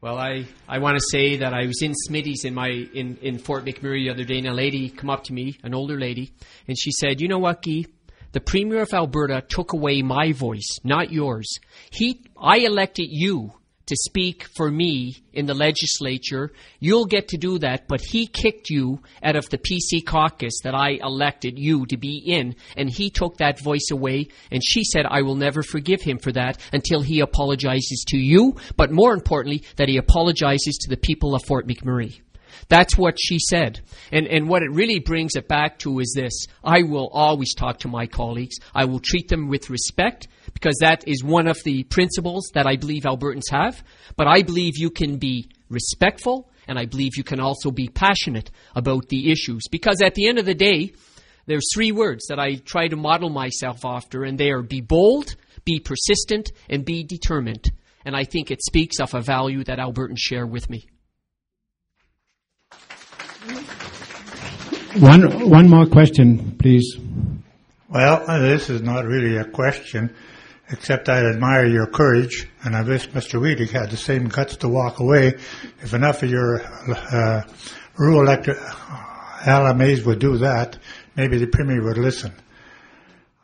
Well, 0.00 0.18
I, 0.18 0.46
I 0.68 0.78
want 0.78 0.98
to 0.98 1.04
say 1.10 1.38
that 1.38 1.54
I 1.54 1.66
was 1.66 1.82
in 1.82 1.92
Smitty's 1.92 2.44
in 2.44 2.52
my 2.52 2.68
in, 2.68 3.16
in 3.22 3.38
Fort 3.38 3.64
McMurray 3.64 4.04
the 4.04 4.10
other 4.10 4.24
day, 4.24 4.38
and 4.38 4.46
a 4.46 4.52
lady 4.52 4.90
come 4.90 5.08
up 5.08 5.24
to 5.24 5.32
me, 5.32 5.58
an 5.62 5.74
older 5.74 5.98
lady, 5.98 6.32
and 6.68 6.78
she 6.78 6.90
said, 6.92 7.20
"You 7.20 7.28
know 7.28 7.38
what, 7.38 7.62
Guy? 7.62 7.86
The 8.32 8.40
Premier 8.40 8.82
of 8.82 8.92
Alberta 8.92 9.42
took 9.48 9.72
away 9.72 10.02
my 10.02 10.32
voice, 10.32 10.78
not 10.84 11.10
yours. 11.10 11.58
He, 11.90 12.20
I 12.38 12.58
elected 12.58 13.06
you 13.08 13.54
to 13.86 13.96
speak 13.96 14.46
for 14.56 14.70
me 14.70 15.16
in 15.32 15.46
the 15.46 15.54
legislature. 15.54 16.52
You'll 16.80 17.06
get 17.06 17.28
to 17.28 17.36
do 17.36 17.58
that, 17.58 17.86
but 17.86 18.00
he 18.00 18.26
kicked 18.26 18.68
you 18.68 19.00
out 19.22 19.36
of 19.36 19.48
the 19.48 19.58
PC 19.58 20.04
caucus 20.04 20.60
that 20.64 20.74
I 20.74 20.98
elected 21.02 21.58
you 21.58 21.86
to 21.86 21.96
be 21.96 22.18
in, 22.18 22.56
and 22.76 22.90
he 22.90 23.10
took 23.10 23.38
that 23.38 23.60
voice 23.60 23.88
away. 23.92 24.28
And 24.50 24.62
she 24.64 24.82
said, 24.84 25.06
I 25.08 25.22
will 25.22 25.36
never 25.36 25.62
forgive 25.62 26.02
him 26.02 26.18
for 26.18 26.32
that 26.32 26.58
until 26.72 27.00
he 27.00 27.20
apologizes 27.20 28.04
to 28.08 28.18
you, 28.18 28.56
but 28.76 28.90
more 28.90 29.14
importantly, 29.14 29.62
that 29.76 29.88
he 29.88 29.96
apologizes 29.96 30.78
to 30.78 30.90
the 30.90 30.96
people 30.96 31.34
of 31.34 31.44
Fort 31.44 31.66
McMurray. 31.66 32.20
That's 32.68 32.96
what 32.96 33.16
she 33.20 33.38
said. 33.38 33.80
And, 34.10 34.26
and 34.26 34.48
what 34.48 34.62
it 34.62 34.70
really 34.70 34.98
brings 34.98 35.36
it 35.36 35.46
back 35.46 35.78
to 35.80 36.00
is 36.00 36.12
this. 36.16 36.46
I 36.64 36.82
will 36.82 37.08
always 37.12 37.54
talk 37.54 37.80
to 37.80 37.88
my 37.88 38.06
colleagues. 38.06 38.56
I 38.74 38.86
will 38.86 39.00
treat 39.00 39.28
them 39.28 39.48
with 39.48 39.70
respect 39.70 40.28
because 40.56 40.78
that 40.80 41.06
is 41.06 41.22
one 41.22 41.48
of 41.48 41.62
the 41.64 41.82
principles 41.82 42.50
that 42.54 42.66
I 42.66 42.76
believe 42.76 43.02
Albertans 43.02 43.50
have. 43.50 43.84
But 44.16 44.26
I 44.26 44.40
believe 44.40 44.78
you 44.78 44.88
can 44.88 45.18
be 45.18 45.50
respectful 45.68 46.50
and 46.66 46.78
I 46.78 46.86
believe 46.86 47.18
you 47.18 47.24
can 47.24 47.40
also 47.40 47.70
be 47.70 47.88
passionate 47.88 48.50
about 48.74 49.10
the 49.10 49.30
issues. 49.30 49.64
Because 49.70 50.00
at 50.00 50.14
the 50.14 50.26
end 50.26 50.38
of 50.38 50.46
the 50.46 50.54
day, 50.54 50.94
there's 51.44 51.68
three 51.74 51.92
words 51.92 52.24
that 52.28 52.38
I 52.38 52.54
try 52.54 52.88
to 52.88 52.96
model 52.96 53.28
myself 53.28 53.84
after, 53.84 54.24
and 54.24 54.38
they 54.38 54.50
are 54.50 54.62
be 54.62 54.80
bold, 54.80 55.36
be 55.66 55.78
persistent, 55.78 56.50
and 56.70 56.86
be 56.86 57.04
determined. 57.04 57.70
And 58.06 58.16
I 58.16 58.24
think 58.24 58.50
it 58.50 58.62
speaks 58.62 58.98
of 58.98 59.12
a 59.12 59.20
value 59.20 59.62
that 59.64 59.78
Albertans 59.78 60.16
share 60.16 60.46
with 60.46 60.70
me. 60.70 60.86
One, 64.98 65.50
one 65.50 65.68
more 65.68 65.84
question, 65.84 66.56
please. 66.58 66.96
Well, 67.90 68.24
this 68.40 68.70
is 68.70 68.80
not 68.80 69.04
really 69.04 69.36
a 69.36 69.44
question, 69.44 70.16
except 70.70 71.08
I 71.08 71.24
admire 71.24 71.66
your 71.66 71.86
courage, 71.86 72.48
and 72.64 72.76
I 72.76 72.82
wish 72.82 73.08
Mr. 73.10 73.40
Weadick 73.40 73.70
had 73.70 73.90
the 73.90 73.96
same 73.96 74.28
guts 74.28 74.56
to 74.58 74.68
walk 74.68 74.98
away. 75.00 75.34
If 75.82 75.94
enough 75.94 76.22
of 76.22 76.30
your 76.30 76.62
uh, 76.62 77.42
rural 77.96 78.22
electorate 78.22 78.58
LMAs 78.58 80.04
would 80.04 80.18
do 80.18 80.38
that, 80.38 80.78
maybe 81.14 81.38
the 81.38 81.46
Premier 81.46 81.82
would 81.82 81.98
listen. 81.98 82.32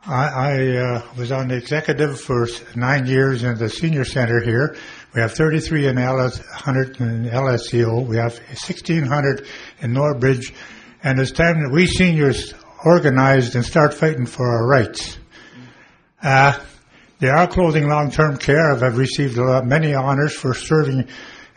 I, 0.05 0.27
I 0.27 0.77
uh, 0.77 1.01
was 1.17 1.31
on 1.31 1.47
the 1.47 1.55
executive 1.55 2.19
for 2.19 2.47
nine 2.75 3.05
years 3.05 3.43
in 3.43 3.57
the 3.57 3.69
senior 3.69 4.03
center 4.03 4.41
here. 4.41 4.75
We 5.15 5.21
have 5.21 5.31
33 5.33 5.87
in 5.87 5.97
LS, 5.97 6.39
100 6.39 6.99
in 6.99 7.25
LSCO. 7.29 8.05
We 8.05 8.17
have 8.17 8.33
1,600 8.33 9.47
in 9.79 9.93
Norbridge. 9.93 10.53
And 11.03 11.19
it's 11.19 11.31
time 11.31 11.63
that 11.63 11.71
we 11.71 11.87
seniors 11.87 12.53
organized 12.83 13.55
and 13.55 13.63
start 13.63 13.93
fighting 13.93 14.25
for 14.25 14.45
our 14.45 14.67
rights. 14.67 15.17
Uh, 16.21 16.59
they 17.23 17.29
are 17.29 17.47
closing 17.47 17.87
long-term 17.87 18.35
care. 18.35 18.73
I've 18.73 18.97
received 18.97 19.37
many 19.37 19.93
honors 19.93 20.35
for 20.35 20.53
serving 20.53 21.07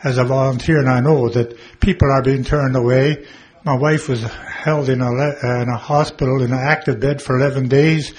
as 0.01 0.17
a 0.17 0.23
volunteer, 0.23 0.79
and 0.79 0.89
I 0.89 1.01
know 1.01 1.27
that 1.27 1.57
people 1.81 2.09
are 2.09 2.21
being 2.21 2.45
turned 2.45 2.77
away. 2.77 3.25
My 3.65 3.75
wife 3.75 4.07
was 4.07 4.23
held 4.23 4.87
in 4.87 5.01
a, 5.01 5.11
in 5.11 5.67
a 5.67 5.75
hospital 5.75 6.41
in 6.41 6.53
an 6.53 6.57
active 6.57 7.01
bed 7.01 7.21
for 7.21 7.37
11 7.37 7.67
days 7.67 8.13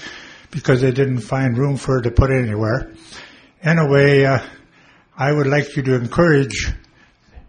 because 0.51 0.83
they 0.83 0.91
didn't 0.91 1.21
find 1.21 1.57
room 1.57 1.79
for 1.79 1.95
her 1.95 2.03
to 2.03 2.11
put 2.11 2.31
anywhere. 2.31 2.93
Anyway, 3.63 4.25
uh, 4.25 4.41
I 5.17 5.33
would 5.33 5.47
like 5.47 5.75
you 5.75 5.83
to 5.85 5.95
encourage 5.95 6.71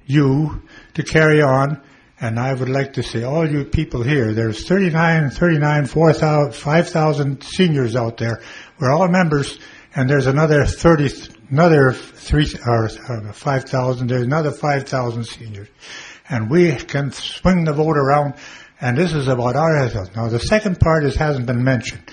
you 0.06 0.64
to 0.94 1.04
carry 1.04 1.42
on 1.42 1.82
and 2.22 2.40
I 2.40 2.54
would 2.54 2.70
like 2.70 2.94
to 2.94 3.04
say, 3.04 3.24
all 3.24 3.50
you 3.50 3.64
people 3.64 4.04
here, 4.04 4.34
there's 4.34 4.68
39, 4.68 5.30
39, 5.30 5.86
4,000, 5.86 6.54
5,000 6.54 7.44
seniors 7.44 7.96
out 7.96 8.18
there. 8.18 8.42
We're 8.78 8.92
all 8.92 9.08
members, 9.08 9.58
and 9.96 10.10
there's 10.10 10.28
another 10.28 10.66
30, 10.66 11.32
another 11.50 11.94
three, 11.94 12.48
or 12.66 12.86
uh, 12.86 13.34
5,000, 13.34 14.08
there's 14.08 14.24
another 14.24 14.52
5,000 14.52 15.24
seniors. 15.24 15.68
And 16.30 16.50
we 16.50 16.76
can 16.76 17.12
swing 17.12 17.66
the 17.66 17.74
vote 17.74 17.98
around, 17.98 18.36
and 18.80 18.98
this 18.98 19.14
is 19.14 19.28
about 19.28 19.56
our 19.56 19.88
health. 19.88 20.16
Now, 20.16 20.30
the 20.30 20.40
second 20.40 20.80
part 20.80 21.04
is, 21.06 21.16
hasn't 21.16 21.48
been 21.48 21.64
mentioned, 21.64 22.04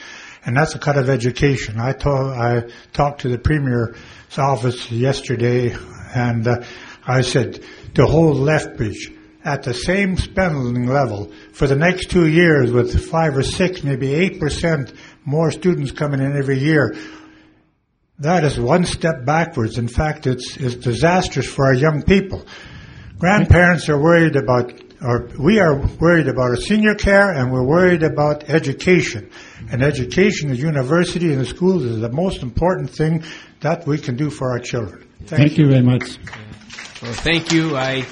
and 0.45 0.57
that's 0.57 0.75
a 0.75 0.79
cut 0.79 0.97
of 0.97 1.11
education. 1.11 1.79
I, 1.79 1.93
told, 1.93 2.33
I 2.33 2.63
talked 2.93 3.23
to 3.23 3.29
the 3.29 3.39
Premier's 3.39 3.97
office 4.39 4.91
yesterday, 4.91 5.77
and 6.15 6.49
uh, 6.49 6.65
I 7.07 7.21
said, 7.21 7.63
to 7.95 8.07
hold 8.07 8.39
Lethbridge, 8.39 9.13
at 9.45 9.63
the 9.63 9.73
same 9.73 10.17
spending 10.17 10.87
level 10.87 11.33
for 11.53 11.69
the 11.69 11.77
next 11.77 12.11
two 12.11 12.27
years 12.27 12.73
with 12.73 13.09
five 13.09 13.37
or 13.37 13.45
six, 13.45 13.85
maybe 13.85 14.13
eight 14.13 14.41
percent 14.41 14.93
more 15.25 15.53
students 15.53 15.93
coming 15.93 16.21
in 16.21 16.37
every 16.37 16.59
year. 16.59 16.97
That 18.19 18.45
is 18.45 18.59
one 18.59 18.85
step 18.87 19.25
backwards. 19.25 19.79
In 19.79 19.89
fact, 19.89 20.27
it's, 20.27 20.57
it's 20.57 20.77
disastrous 20.77 21.47
for 21.47 21.67
our 21.67 21.75
young 21.75 22.03
people. 22.03 22.47
Grandparents 23.19 23.89
are 23.89 24.01
worried 24.01 24.37
about, 24.37 24.73
or 25.03 25.29
we 25.39 25.59
are 25.61 25.77
worried 25.99 26.29
about 26.29 26.51
our 26.51 26.57
senior 26.57 26.95
care 26.95 27.31
and 27.31 27.53
we're 27.53 27.67
worried 27.67 28.03
about 28.03 28.49
education. 28.49 29.31
And 29.71 29.83
education, 29.83 30.49
the 30.49 30.57
university 30.57 31.33
and 31.33 31.41
the 31.41 31.47
schools 31.47 31.85
is 31.85 32.01
the 32.01 32.11
most 32.11 32.43
important 32.43 32.91
thing 32.91 33.23
that 33.61 33.87
we 33.87 33.99
can 33.99 34.17
do 34.17 34.31
for 34.31 34.51
our 34.51 34.61
children. 34.61 35.09
Thank, 35.19 35.29
thank 35.29 35.59
you. 35.59 35.65
you 35.65 35.71
very 35.71 35.85
much. 35.85 36.19
Well, 37.03 37.13
thank 37.13 37.53
you. 37.53 37.77
I 37.77 38.07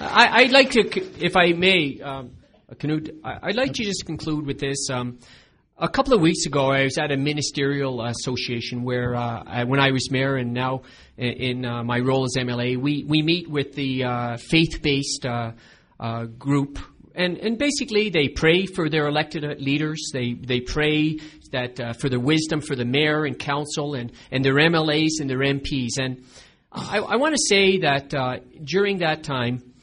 I, 0.00 0.42
would 0.42 0.52
like 0.52 0.70
to, 0.72 1.24
if 1.24 1.36
I 1.36 1.52
may, 1.52 2.00
um, 2.00 2.32
Knut, 2.74 3.10
I'd 3.24 3.56
like 3.56 3.72
to 3.74 3.84
just 3.84 4.04
conclude 4.04 4.46
with 4.46 4.58
this. 4.58 4.90
Um, 4.90 5.18
a 5.78 5.88
couple 5.88 6.14
of 6.14 6.22
weeks 6.22 6.46
ago, 6.46 6.70
I 6.70 6.84
was 6.84 6.96
at 6.96 7.10
a 7.10 7.16
ministerial 7.18 8.02
association 8.02 8.82
where, 8.82 9.14
uh, 9.14 9.42
I, 9.46 9.64
when 9.64 9.78
I 9.78 9.90
was 9.90 10.10
mayor 10.10 10.36
and 10.36 10.54
now 10.54 10.82
in, 11.18 11.32
in 11.32 11.66
uh, 11.66 11.84
my 11.84 11.98
role 11.98 12.24
as 12.24 12.34
MLA, 12.38 12.78
we, 12.78 13.04
we 13.04 13.20
meet 13.20 13.48
with 13.48 13.74
the 13.74 14.04
uh, 14.04 14.36
faith 14.38 14.80
based 14.82 15.26
uh, 15.26 15.52
uh, 16.00 16.24
group. 16.24 16.78
And, 17.14 17.36
and 17.38 17.58
basically, 17.58 18.08
they 18.08 18.28
pray 18.28 18.64
for 18.64 18.88
their 18.88 19.06
elected 19.06 19.60
leaders. 19.60 20.10
They, 20.12 20.32
they 20.32 20.60
pray 20.60 21.18
that 21.52 21.78
uh, 21.78 21.92
for 21.92 22.08
their 22.08 22.20
wisdom 22.20 22.62
for 22.62 22.74
the 22.74 22.84
mayor 22.86 23.26
and 23.26 23.38
council 23.38 23.94
and, 23.94 24.12
and 24.30 24.42
their 24.42 24.54
MLAs 24.54 25.20
and 25.20 25.28
their 25.28 25.40
MPs. 25.40 25.98
And 25.98 26.24
I, 26.72 26.98
I 26.98 27.16
want 27.16 27.34
to 27.34 27.42
say 27.48 27.80
that 27.80 28.14
during 28.64 28.98
that 28.98 29.24
time, 29.24 29.74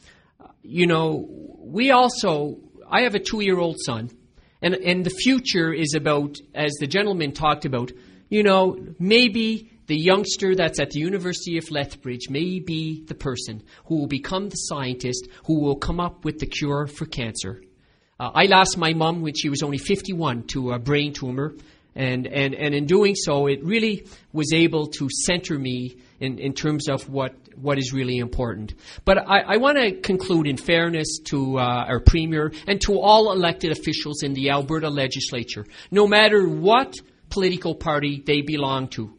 you 0.63 0.87
know, 0.87 1.27
we 1.59 1.91
also, 1.91 2.57
I 2.89 3.01
have 3.01 3.13
a 3.13 3.19
two 3.19 3.41
year 3.41 3.59
old 3.59 3.77
son, 3.79 4.09
and, 4.63 4.75
and 4.75 5.05
the 5.05 5.09
future 5.09 5.73
is 5.73 5.93
about, 5.93 6.37
as 6.55 6.71
the 6.79 6.87
gentleman 6.87 7.33
talked 7.33 7.65
about, 7.65 7.91
you 8.29 8.43
know, 8.43 8.77
maybe 8.97 9.69
the 9.87 9.97
youngster 9.97 10.55
that's 10.55 10.79
at 10.79 10.91
the 10.91 10.99
University 10.99 11.57
of 11.57 11.69
Lethbridge 11.69 12.29
may 12.29 12.59
be 12.59 13.03
the 13.05 13.13
person 13.13 13.61
who 13.85 13.97
will 13.97 14.07
become 14.07 14.47
the 14.47 14.55
scientist 14.55 15.27
who 15.45 15.59
will 15.59 15.75
come 15.75 15.99
up 15.99 16.23
with 16.23 16.39
the 16.39 16.45
cure 16.45 16.87
for 16.87 17.05
cancer. 17.05 17.61
Uh, 18.17 18.31
I 18.33 18.45
lost 18.45 18.77
my 18.77 18.93
mom 18.93 19.21
when 19.21 19.33
she 19.33 19.49
was 19.49 19.61
only 19.61 19.77
51 19.77 20.43
to 20.53 20.71
a 20.71 20.79
brain 20.79 21.11
tumor, 21.11 21.53
and, 21.93 22.25
and, 22.25 22.55
and 22.55 22.73
in 22.73 22.85
doing 22.85 23.15
so, 23.15 23.47
it 23.47 23.63
really 23.63 24.07
was 24.31 24.53
able 24.53 24.87
to 24.87 25.09
center 25.25 25.59
me 25.59 25.97
in, 26.19 26.39
in 26.39 26.53
terms 26.53 26.87
of 26.87 27.09
what, 27.09 27.35
what 27.57 27.77
is 27.77 27.93
really 27.93 28.17
important. 28.17 28.73
But 29.05 29.19
I, 29.29 29.41
I 29.41 29.57
want 29.57 29.77
to 29.77 29.91
conclude 29.99 30.47
in 30.47 30.57
fairness 30.57 31.19
to 31.25 31.59
uh, 31.59 31.61
our 31.61 31.99
Premier 31.99 32.51
and 32.67 32.79
to 32.81 32.99
all 32.99 33.31
elected 33.31 33.71
officials 33.71 34.23
in 34.23 34.33
the 34.33 34.49
Alberta 34.49 34.89
legislature, 34.89 35.65
no 35.91 36.07
matter 36.07 36.47
what 36.47 36.95
political 37.29 37.75
party 37.75 38.21
they 38.25 38.41
belong 38.41 38.87
to. 38.89 39.13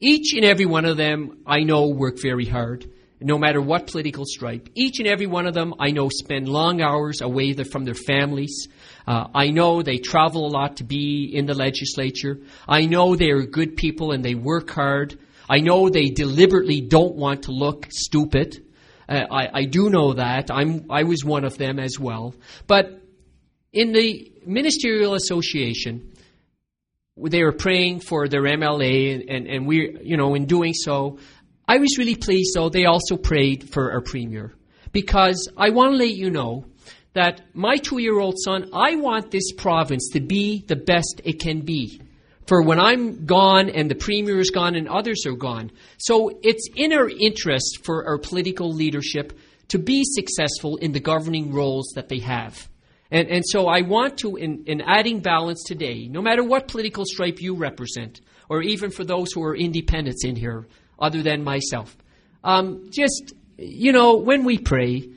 Each 0.00 0.34
and 0.34 0.44
every 0.44 0.66
one 0.66 0.86
of 0.86 0.96
them 0.96 1.42
I 1.46 1.60
know 1.60 1.88
work 1.88 2.20
very 2.20 2.46
hard 2.46 2.90
no 3.20 3.38
matter 3.38 3.60
what 3.60 3.86
political 3.86 4.24
stripe. 4.24 4.68
Each 4.74 4.98
and 4.98 5.06
every 5.06 5.26
one 5.26 5.46
of 5.46 5.54
them, 5.54 5.74
I 5.78 5.90
know, 5.90 6.08
spend 6.08 6.48
long 6.48 6.80
hours 6.80 7.20
away 7.20 7.52
from 7.52 7.84
their 7.84 7.94
families. 7.94 8.68
Uh, 9.06 9.26
I 9.34 9.50
know 9.50 9.82
they 9.82 9.98
travel 9.98 10.46
a 10.46 10.48
lot 10.48 10.78
to 10.78 10.84
be 10.84 11.30
in 11.32 11.46
the 11.46 11.54
legislature. 11.54 12.38
I 12.66 12.86
know 12.86 13.16
they 13.16 13.30
are 13.30 13.42
good 13.42 13.76
people 13.76 14.12
and 14.12 14.24
they 14.24 14.34
work 14.34 14.70
hard. 14.70 15.18
I 15.50 15.58
know 15.58 15.88
they 15.88 16.10
deliberately 16.10 16.80
don't 16.80 17.16
want 17.16 17.42
to 17.44 17.50
look 17.50 17.88
stupid. 17.90 18.64
Uh, 19.08 19.24
I, 19.28 19.48
I 19.52 19.64
do 19.64 19.90
know 19.90 20.12
that. 20.12 20.48
I'm, 20.48 20.86
I 20.88 21.02
was 21.02 21.24
one 21.24 21.44
of 21.44 21.58
them 21.58 21.80
as 21.80 21.98
well. 21.98 22.36
But 22.68 23.02
in 23.72 23.92
the 23.92 24.32
ministerial 24.46 25.14
association, 25.14 26.12
they 27.16 27.42
were 27.42 27.52
praying 27.52 28.00
for 28.00 28.28
their 28.28 28.42
MLA, 28.42 29.14
and, 29.14 29.28
and, 29.28 29.46
and 29.48 29.66
we, 29.66 29.98
you 30.02 30.16
know, 30.16 30.36
in 30.36 30.46
doing 30.46 30.72
so, 30.72 31.18
I 31.66 31.78
was 31.78 31.98
really 31.98 32.14
pleased, 32.14 32.54
though, 32.54 32.68
they 32.68 32.84
also 32.84 33.16
prayed 33.16 33.70
for 33.70 33.90
our 33.90 34.02
Premier. 34.02 34.54
Because 34.92 35.48
I 35.56 35.70
want 35.70 35.94
to 35.94 35.98
let 35.98 36.14
you 36.14 36.30
know 36.30 36.66
that 37.14 37.42
my 37.54 37.76
two 37.76 37.98
year 37.98 38.20
old 38.20 38.36
son, 38.38 38.70
I 38.72 38.94
want 38.94 39.32
this 39.32 39.50
province 39.50 40.10
to 40.12 40.20
be 40.20 40.64
the 40.68 40.76
best 40.76 41.20
it 41.24 41.40
can 41.40 41.62
be 41.62 42.00
for 42.50 42.62
when 42.62 42.80
I'm 42.80 43.26
gone 43.26 43.70
and 43.70 43.88
the 43.88 43.94
premier 43.94 44.40
is 44.40 44.50
gone 44.50 44.74
and 44.74 44.88
others 44.88 45.24
are 45.24 45.36
gone. 45.36 45.70
So 45.98 46.36
it's 46.42 46.68
in 46.74 46.92
our 46.92 47.08
interest 47.08 47.84
for 47.84 48.04
our 48.08 48.18
political 48.18 48.72
leadership 48.72 49.38
to 49.68 49.78
be 49.78 50.02
successful 50.02 50.76
in 50.78 50.90
the 50.90 50.98
governing 50.98 51.52
roles 51.52 51.92
that 51.94 52.08
they 52.08 52.18
have. 52.18 52.68
And, 53.12 53.28
and 53.28 53.44
so 53.46 53.68
I 53.68 53.82
want 53.82 54.18
to, 54.18 54.34
in, 54.34 54.64
in 54.66 54.80
adding 54.80 55.20
balance 55.20 55.62
today, 55.64 56.08
no 56.08 56.20
matter 56.20 56.42
what 56.42 56.66
political 56.66 57.04
stripe 57.06 57.40
you 57.40 57.54
represent, 57.54 58.20
or 58.48 58.62
even 58.62 58.90
for 58.90 59.04
those 59.04 59.30
who 59.32 59.44
are 59.44 59.54
independents 59.54 60.24
in 60.24 60.34
here, 60.34 60.66
other 60.98 61.22
than 61.22 61.44
myself, 61.44 61.96
um, 62.42 62.90
just, 62.90 63.32
you 63.58 63.92
know, 63.92 64.16
when 64.16 64.42
we 64.42 64.58
pray, 64.58 65.08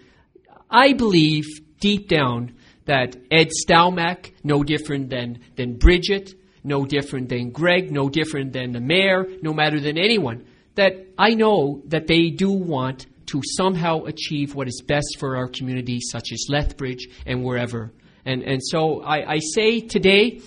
I 0.70 0.94
believe 0.94 1.46
deep 1.80 2.10
down 2.10 2.54
that 2.86 3.16
Ed 3.32 3.50
Stelmach, 3.50 4.34
no 4.44 4.64
different 4.64 5.10
than, 5.10 5.40
than 5.56 5.80
Bridget, 5.80 6.36
no 6.64 6.86
different 6.86 7.30
than 7.30 7.52
Greg, 7.52 7.92
no 7.92 8.10
different 8.10 8.54
than 8.54 8.72
the 8.72 8.80
mayor, 8.80 9.26
no 9.42 9.54
matter 9.54 9.80
than 9.80 9.98
anyone, 9.98 10.46
that 10.76 11.08
I 11.18 11.32
know 11.32 11.82
that 11.88 12.08
they 12.08 12.30
do 12.30 12.52
want 12.52 13.08
to 13.28 13.42
somehow 13.58 14.04
achieve 14.04 14.56
what 14.56 14.68
is 14.68 14.82
best 14.86 15.18
for 15.20 15.38
our 15.38 15.48
community, 15.48 16.00
such 16.02 16.32
as 16.32 16.48
Lethbridge 16.50 17.08
and 17.26 17.44
wherever. 17.44 17.92
And, 18.26 18.44
and 18.44 18.62
so 18.64 19.02
I, 19.02 19.34
I 19.34 19.40
say 19.40 19.82
today, 19.82 20.42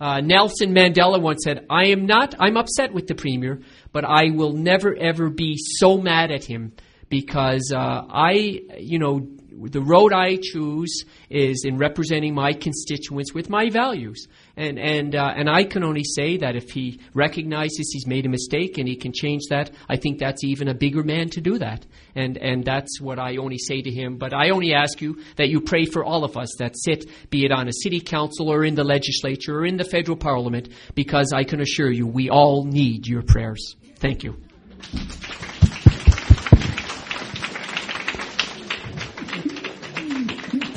uh, 0.00 0.20
Nelson 0.20 0.74
Mandela 0.74 1.20
once 1.20 1.42
said, 1.44 1.66
I 1.70 1.86
am 1.86 2.06
not, 2.06 2.34
I'm 2.38 2.56
upset 2.56 2.92
with 2.92 3.06
the 3.06 3.14
Premier, 3.14 3.60
but 3.92 4.04
I 4.04 4.30
will 4.30 4.52
never 4.52 4.94
ever 4.94 5.30
be 5.30 5.56
so 5.56 5.98
mad 5.98 6.30
at 6.30 6.44
him 6.44 6.72
because 7.08 7.72
uh, 7.74 7.78
I, 7.78 8.62
you 8.78 8.98
know, 8.98 9.28
the 9.70 9.80
road 9.80 10.12
I 10.12 10.36
choose 10.40 11.04
is 11.30 11.64
in 11.64 11.78
representing 11.78 12.34
my 12.34 12.52
constituents 12.52 13.32
with 13.32 13.48
my 13.48 13.70
values. 13.70 14.26
And, 14.56 14.78
and, 14.78 15.14
uh, 15.14 15.32
and 15.36 15.48
I 15.48 15.64
can 15.64 15.84
only 15.84 16.04
say 16.04 16.36
that 16.38 16.56
if 16.56 16.70
he 16.70 17.00
recognizes 17.14 17.90
he's 17.92 18.06
made 18.06 18.26
a 18.26 18.28
mistake 18.28 18.78
and 18.78 18.88
he 18.88 18.96
can 18.96 19.12
change 19.12 19.42
that, 19.50 19.70
I 19.88 19.96
think 19.96 20.18
that's 20.18 20.44
even 20.44 20.68
a 20.68 20.74
bigger 20.74 21.02
man 21.02 21.30
to 21.30 21.40
do 21.40 21.58
that. 21.58 21.86
And, 22.14 22.36
and 22.36 22.64
that's 22.64 23.00
what 23.00 23.18
I 23.18 23.36
only 23.36 23.58
say 23.58 23.80
to 23.82 23.90
him. 23.90 24.18
But 24.18 24.34
I 24.34 24.50
only 24.50 24.74
ask 24.74 25.00
you 25.00 25.22
that 25.36 25.48
you 25.48 25.60
pray 25.60 25.84
for 25.84 26.04
all 26.04 26.24
of 26.24 26.36
us 26.36 26.50
that 26.58 26.76
sit, 26.76 27.08
be 27.30 27.44
it 27.44 27.52
on 27.52 27.68
a 27.68 27.72
city 27.72 28.00
council 28.00 28.52
or 28.52 28.64
in 28.64 28.74
the 28.74 28.84
legislature 28.84 29.60
or 29.60 29.66
in 29.66 29.76
the 29.76 29.84
federal 29.84 30.16
parliament, 30.16 30.68
because 30.94 31.32
I 31.32 31.44
can 31.44 31.60
assure 31.60 31.90
you 31.90 32.06
we 32.06 32.28
all 32.28 32.64
need 32.64 33.06
your 33.06 33.22
prayers. 33.22 33.76
Thank 33.96 34.24
you. 34.24 34.36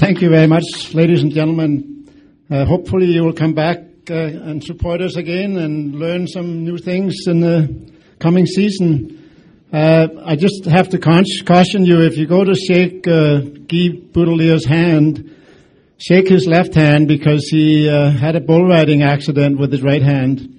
Thank 0.05 0.21
you 0.21 0.29
very 0.29 0.45
much, 0.45 0.93
ladies 0.93 1.23
and 1.23 1.31
gentlemen. 1.31 2.07
Uh, 2.47 2.63
hopefully, 2.63 3.07
you 3.07 3.23
will 3.23 3.33
come 3.33 3.55
back 3.55 3.79
uh, 4.11 4.13
and 4.13 4.63
support 4.63 5.01
us 5.01 5.15
again 5.15 5.57
and 5.57 5.95
learn 5.95 6.27
some 6.27 6.63
new 6.63 6.77
things 6.77 7.15
in 7.25 7.39
the 7.39 7.91
coming 8.19 8.45
season. 8.45 9.67
Uh, 9.73 10.05
I 10.23 10.35
just 10.35 10.65
have 10.65 10.89
to 10.89 10.99
caution 10.99 11.85
you 11.85 12.01
if 12.01 12.17
you 12.17 12.27
go 12.27 12.43
to 12.43 12.53
shake 12.53 13.07
uh, 13.07 13.39
Guy 13.39 13.97
Boutilier's 14.13 14.63
hand, 14.63 15.35
shake 15.97 16.27
his 16.27 16.45
left 16.45 16.75
hand 16.75 17.07
because 17.07 17.47
he 17.49 17.89
uh, 17.89 18.11
had 18.11 18.35
a 18.35 18.41
bull 18.41 18.63
riding 18.63 19.01
accident 19.01 19.57
with 19.57 19.71
his 19.71 19.81
right 19.81 20.03
hand. 20.03 20.51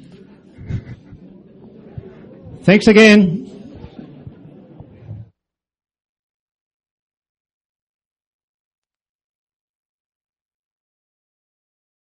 Thanks 2.64 2.88
again. 2.88 3.45